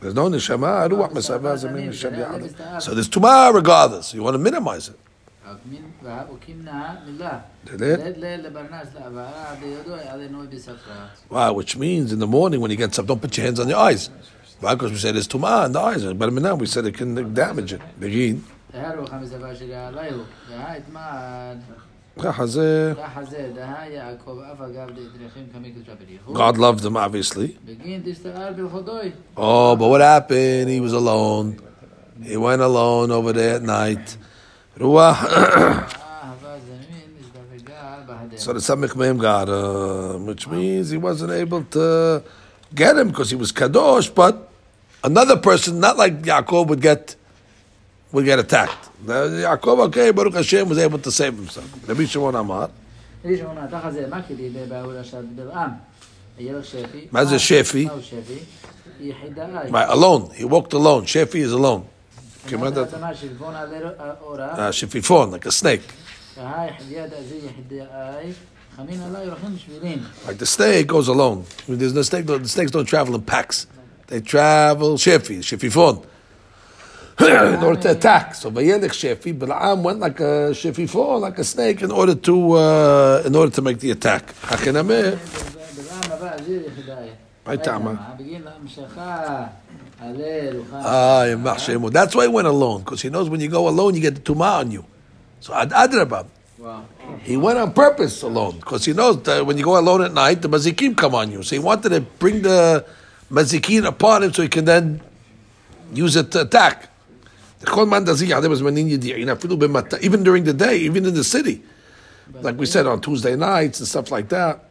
[0.00, 4.14] There's no neshama, neshama So there's tum'ah regardless.
[4.14, 4.98] You want to minimize it.
[11.30, 13.68] Wow, which means in the morning when you get up, don't put your hands on
[13.68, 14.10] your eyes.
[14.60, 17.72] Because we said it's tuma, in the eyes, but now we said it can damage
[17.72, 17.80] it.
[18.00, 18.44] Begin.
[26.34, 27.56] God loved him, obviously.
[29.36, 30.68] Oh, but what happened?
[30.68, 31.60] He was alone.
[32.22, 34.16] He went alone over there at night.
[34.76, 35.94] Ruach.
[38.36, 42.22] So the Samech Mehem got him, which means he wasn't able to
[42.72, 44.47] get him because he was Kadosh, but
[45.03, 47.15] another person, not like Yaakov, would get
[48.11, 48.89] would get attacked.
[49.05, 51.69] Now, Yaakov, okay, Baruch Hashem was able to save himself.
[51.87, 52.69] Rabbi Shimon Amar.
[53.25, 55.69] איש אמונה, תחת זה, מה כדי באול השד בלעם?
[56.39, 57.07] יהיה לו שפי.
[57.11, 57.85] מה זה שפי?
[57.85, 58.39] מהו שפי?
[58.99, 59.45] יחידה.
[59.69, 60.31] Right, alone.
[60.35, 61.05] He walked alone.
[61.05, 61.83] Shefi is alone.
[62.47, 63.69] כמעט כמעט האדמה שלבון על
[64.21, 65.91] אורה, uh, Shefifon, like a snake.
[66.37, 67.85] והי יד הזה יחידה
[68.19, 68.31] אי,
[68.77, 69.99] חמין עלי רחים בשבילין.
[70.25, 71.45] Like the snake goes alone.
[71.67, 72.25] I mean, there's no snake.
[72.25, 73.67] The snakes don't travel in packs.
[74.08, 76.02] They travel Shefi, Shefifon,
[77.20, 77.82] in order ah.
[77.82, 78.34] to attack.
[78.34, 83.22] So Vayelich Shefi, Balaam went like a Shefifon, like a snake, in order to uh,
[83.26, 84.34] in order to make the attack.
[84.42, 84.64] That's
[92.16, 94.60] why he went alone, because he knows when you go alone, you get the tuma
[94.60, 94.86] on you.
[95.40, 96.26] So Ad Adrabah.
[96.58, 96.86] Wow.
[97.22, 100.42] He went on purpose alone because he knows that when you go alone at night,
[100.42, 101.42] the mazikim come on you.
[101.42, 102.84] So he wanted to bring the
[103.30, 105.00] mazikin upon him so he can then
[105.92, 106.88] use it to attack.
[107.60, 107.90] Even
[110.22, 111.62] during the day, even in the city.
[112.40, 114.64] Like we said on Tuesday nights and stuff like that.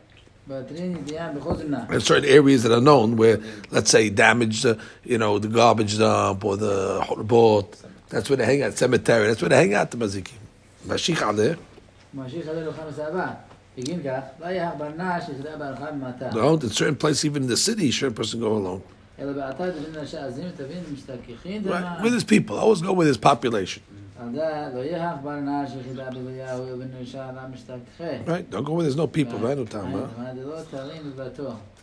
[0.50, 3.40] in certain areas that are known where,
[3.72, 8.62] let's say, damaged, uh, you know, the garbage dump or the boat—that's where they hang
[8.64, 9.28] out, cemetery.
[9.28, 10.38] That's where they hang out, the mazikim.
[16.34, 18.82] No, in certain place, even in the city, should a person go alone?
[21.70, 22.02] Right.
[22.04, 23.84] With his people, always go with his population.
[28.26, 29.56] Right, don't go where there's no people, right?
[29.58, 30.08] Huh?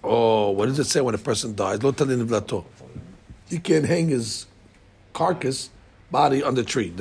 [0.02, 1.78] Oh, what does it say when a person dies?
[3.48, 4.46] He can't hang his
[5.12, 5.70] carcass,
[6.10, 6.92] body on the tree.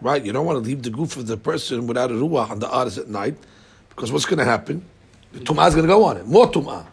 [0.00, 2.58] Right, you don't want to leave the goof of the person without a ruach on
[2.58, 3.36] the artist at night,
[3.90, 4.84] because what's going to happen?
[5.32, 6.26] The tumah is going to go on it.
[6.26, 6.86] More tumah.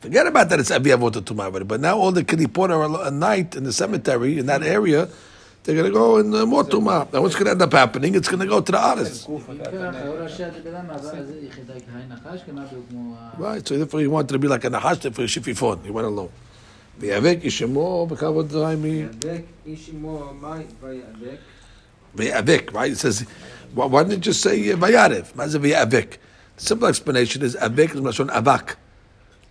[0.00, 0.60] Forget about that.
[0.60, 1.64] It's Abi Avot tumah already.
[1.64, 5.08] But now all the kiddipot are at night in the cemetery in that area.
[5.64, 7.12] They're going to go in uh, more tumah.
[7.12, 8.14] Now what's going to end up happening?
[8.14, 9.28] It's going to go to the artist.
[13.36, 13.66] Right.
[13.66, 15.00] So therefore, you want to be like a nahash.
[15.00, 16.30] Therefore, you He went alone.
[16.99, 18.89] ויאבק ישמו בכבוד ריימי.
[18.89, 21.37] ידק איש עמו מים ויאבק.
[22.15, 22.91] ויאבק, right?
[22.91, 23.25] It says,
[23.75, 25.31] why, why didn't it just say uh, ויערב?
[25.35, 26.17] מה זה ויאבק?
[26.57, 28.75] The simple explanation is אבק is מלשון אבק.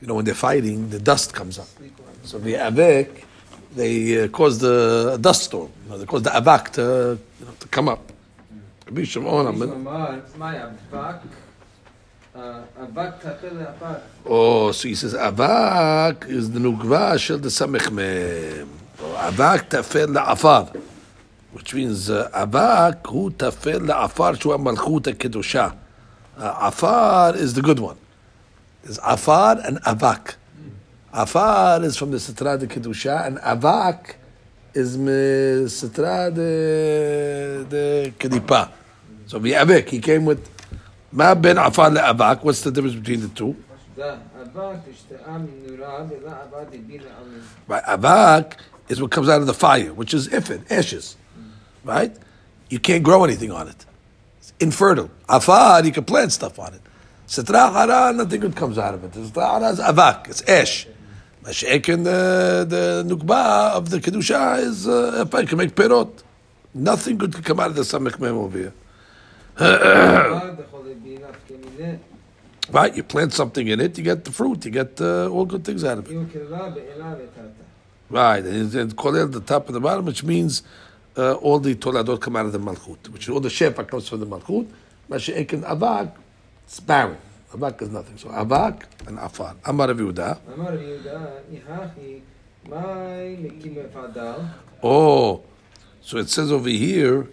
[0.03, 1.68] You know, when they're fighting, the dust comes up.
[2.24, 3.09] So ויאבק,
[3.76, 5.70] they uh, cause the dust storm.
[5.85, 8.12] You know, they cause the אבק to, you know, to come up.
[14.26, 18.68] Oh, so he says, Avak is the Nugva Shel the Samechmem.
[19.00, 20.76] Oh, Avak Tafer La'afar.
[21.54, 25.78] Which means, uh, Avak Hu Tafer La'afar Shua Malchut HaKedusha.
[26.38, 27.98] Uh, Afar is the good one.
[28.84, 30.36] Is Afar and Avak.
[31.14, 34.16] Afar is from the Sitra de Kedusha, and Avak
[34.74, 38.70] is the Sitra de, de Kedipa.
[39.26, 40.55] So, Avak, he came with
[41.16, 43.55] Ma le'avak, what's the difference between the two?
[47.68, 48.57] Right, avak
[48.89, 51.16] is what comes out of the fire, which is ifid, ashes.
[51.86, 52.13] Right?
[52.70, 53.86] You can't grow anything on it.
[54.39, 55.09] It's infertile.
[55.30, 56.82] Afar, you can plant stuff on it.
[57.28, 59.11] Sitra hara, nothing good comes out of it.
[59.11, 60.86] Sitra hara is avak, it's ash.
[61.43, 66.24] Mashek and the, the nukba of the kedusha is uh, you can make perot.
[66.74, 68.74] Nothing good can come out of the samach mem over here.
[72.71, 75.63] Right, you plant something in it, you get the fruit, you get uh, all good
[75.63, 76.15] things out of it.
[78.09, 80.63] Right, and kolel the top and the bottom, which means
[81.17, 84.19] uh, all the toladot come out of the malchut, which all the shefa comes from
[84.19, 84.67] the malchut.
[85.07, 86.11] But she can avak,
[86.65, 87.17] it's barren.
[87.53, 88.17] Avak is nothing.
[88.17, 89.55] So avak and afar.
[89.65, 90.39] Amar of Yehuda.
[90.53, 91.41] Amar of Yehuda,
[94.82, 95.43] Oh,
[96.01, 97.28] so it says over here,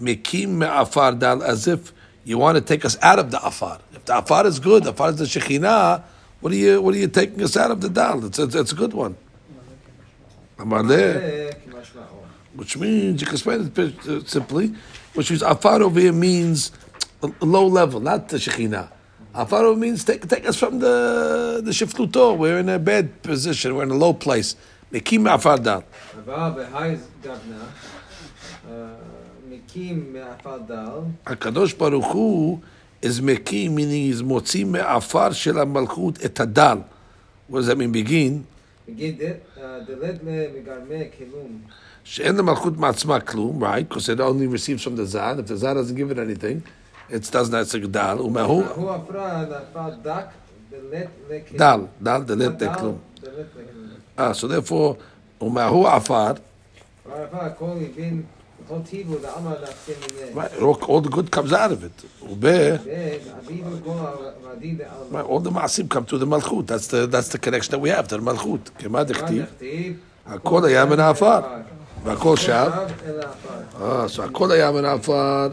[0.00, 1.92] mekim me'afar dal, as if
[2.30, 3.80] you want to take us out of the afar.
[3.92, 6.00] If the afar is good, the afar is the Shekhinah,
[6.38, 8.24] what are you, what are you taking us out of the dal?
[8.24, 9.16] It's a, it's a good one.
[12.54, 14.72] Which means, you can explain it uh, simply,
[15.14, 16.70] which is afar over here means
[17.40, 18.90] low level, not the Shekhinah.
[19.34, 22.38] over means take, take us from the the shifluto.
[22.38, 23.74] We're in a bad position.
[23.74, 24.54] We're in a low place.
[24.92, 25.82] Mekim afar down
[29.70, 31.12] mekim me'afadal.
[31.24, 32.60] Hakadosh Baruch Hu
[33.02, 36.84] is meki, meaning is motzi me'afar shel malchut etadal.
[37.48, 37.92] What does that mean?
[37.92, 38.46] Begin.
[38.86, 39.40] Begin
[42.02, 43.88] She'en the malchut ma'atzma klum, right?
[43.88, 45.38] Because it only receives from the zan.
[45.38, 46.62] If the zan doesn't give it anything,
[47.08, 47.62] it does not.
[47.62, 48.18] It's a gdal.
[48.20, 48.64] Umahu.
[51.56, 52.98] Dal, dal, delet klum.
[54.16, 54.96] Ah, so therefore,
[55.40, 56.38] umehu afar.
[58.69, 59.91] והרפא הכל הבין, כל טיבו לעמא נפסי
[60.31, 60.41] ממנו.
[60.41, 60.61] right?
[60.61, 62.25] All, all the good comes out of it.
[62.29, 65.21] וב, ואביבו כל העבדים בעלמא.
[65.21, 66.65] right, all the מעשים come to the מלכות.
[66.71, 68.69] That's the, that's the connection that we have to the מלכות.
[68.79, 69.43] כמה דכתיב?
[69.43, 69.93] נכתיב,
[70.25, 71.39] הכל היה מן העפר,
[72.03, 72.49] והכל שב.
[73.05, 73.49] אל העפר.
[73.79, 75.47] Ah, so הכל היה מן העפר,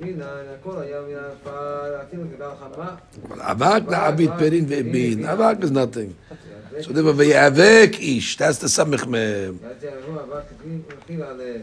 [0.00, 0.24] מינן,
[0.60, 2.94] הכל היה מן העפר, אפילו גדל חמה.
[3.32, 5.24] אבל אבק לעביד פרין והבין.
[5.24, 6.34] אבק is nothing.
[6.81, 8.37] So they were vayavek ish.
[8.37, 9.57] That's the samich mem.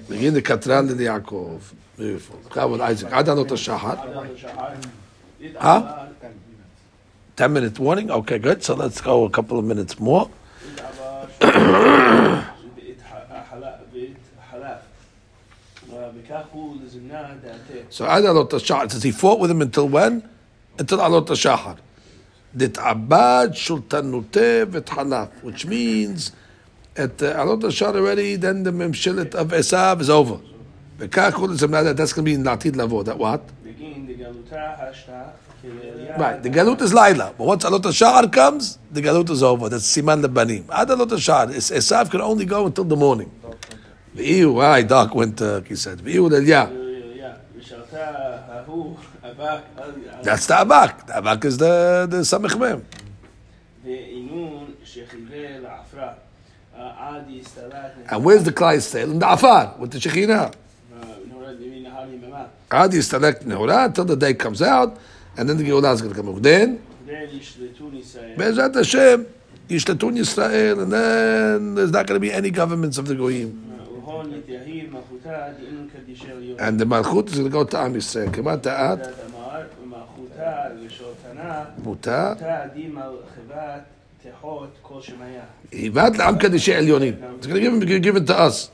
[0.09, 1.61] Begin the katran and Yaakov.
[1.97, 2.41] Beautiful.
[2.49, 3.11] Kavod Isaac.
[3.11, 3.97] Adanot ha-shahar.
[5.61, 6.07] Huh?
[7.37, 8.11] Ten minute warning?
[8.11, 8.65] Okay, good.
[8.65, 10.31] So let's go a couple of minutes more.
[17.91, 18.91] so Adanot ha-shahar.
[18.91, 20.29] Says he fought with him until when?
[20.79, 21.77] Until Adalot ha-shahar.
[22.57, 26.33] Ditabad Sultanutev et Halaf, which means
[26.97, 30.39] at uh, Alot Ashar already, then the Memshilet of Esav is over.
[30.99, 33.03] That's going to be in Latid Lavo.
[33.03, 33.43] That what?
[36.17, 37.35] Right, the Galut is Laila.
[37.37, 39.69] But once Alot Ashar comes, the Galut is over.
[39.69, 40.67] That's Siman Lebanim.
[40.71, 43.31] Ad Alot Ashar, Esav can only go until the morning.
[44.15, 45.99] Why Doc went, uh, he said.
[45.99, 46.31] V'iu.
[50.23, 51.07] That's the abak.
[51.07, 52.85] The abak is the the samech mem.
[58.11, 59.11] And where's the klai stale?
[59.11, 60.55] In the afar with the shekhinah.
[62.71, 64.99] Adi yistalek nehura until the day comes out,
[65.37, 66.43] and then the geulah is going to come.
[66.43, 66.83] Then,
[68.37, 69.27] Bezat Hashem,
[69.69, 73.61] Yishlatun Yisrael, and then there's not going to be any governments of the goyim.
[76.59, 78.31] And the Malchut is going to go to Am Yisrael.
[78.31, 79.24] Kemat Ta'at.
[80.45, 80.75] מותר?
[80.79, 83.01] מותר מותה, מותה דימה
[83.35, 83.81] חבת
[84.23, 85.43] תחות כל שמיה.
[85.73, 87.15] היבת לעם קדישי עליונים.
[87.43, 88.69] given to us.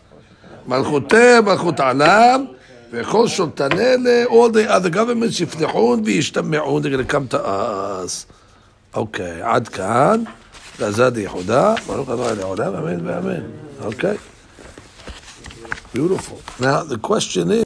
[0.67, 2.45] מלכותי מלכות עלם.
[2.93, 8.27] וכל שולטנלה, all the other governments וישתמעו נגד לגרקם תעס.
[8.95, 10.23] אוקיי, עד כאן,
[10.81, 13.41] לעזד יחודה, ברוך הבא לעולם, אמן ואמן.
[13.85, 14.17] אוקיי.
[15.95, 16.39] Beautiful.
[16.61, 17.59] Now, the question is...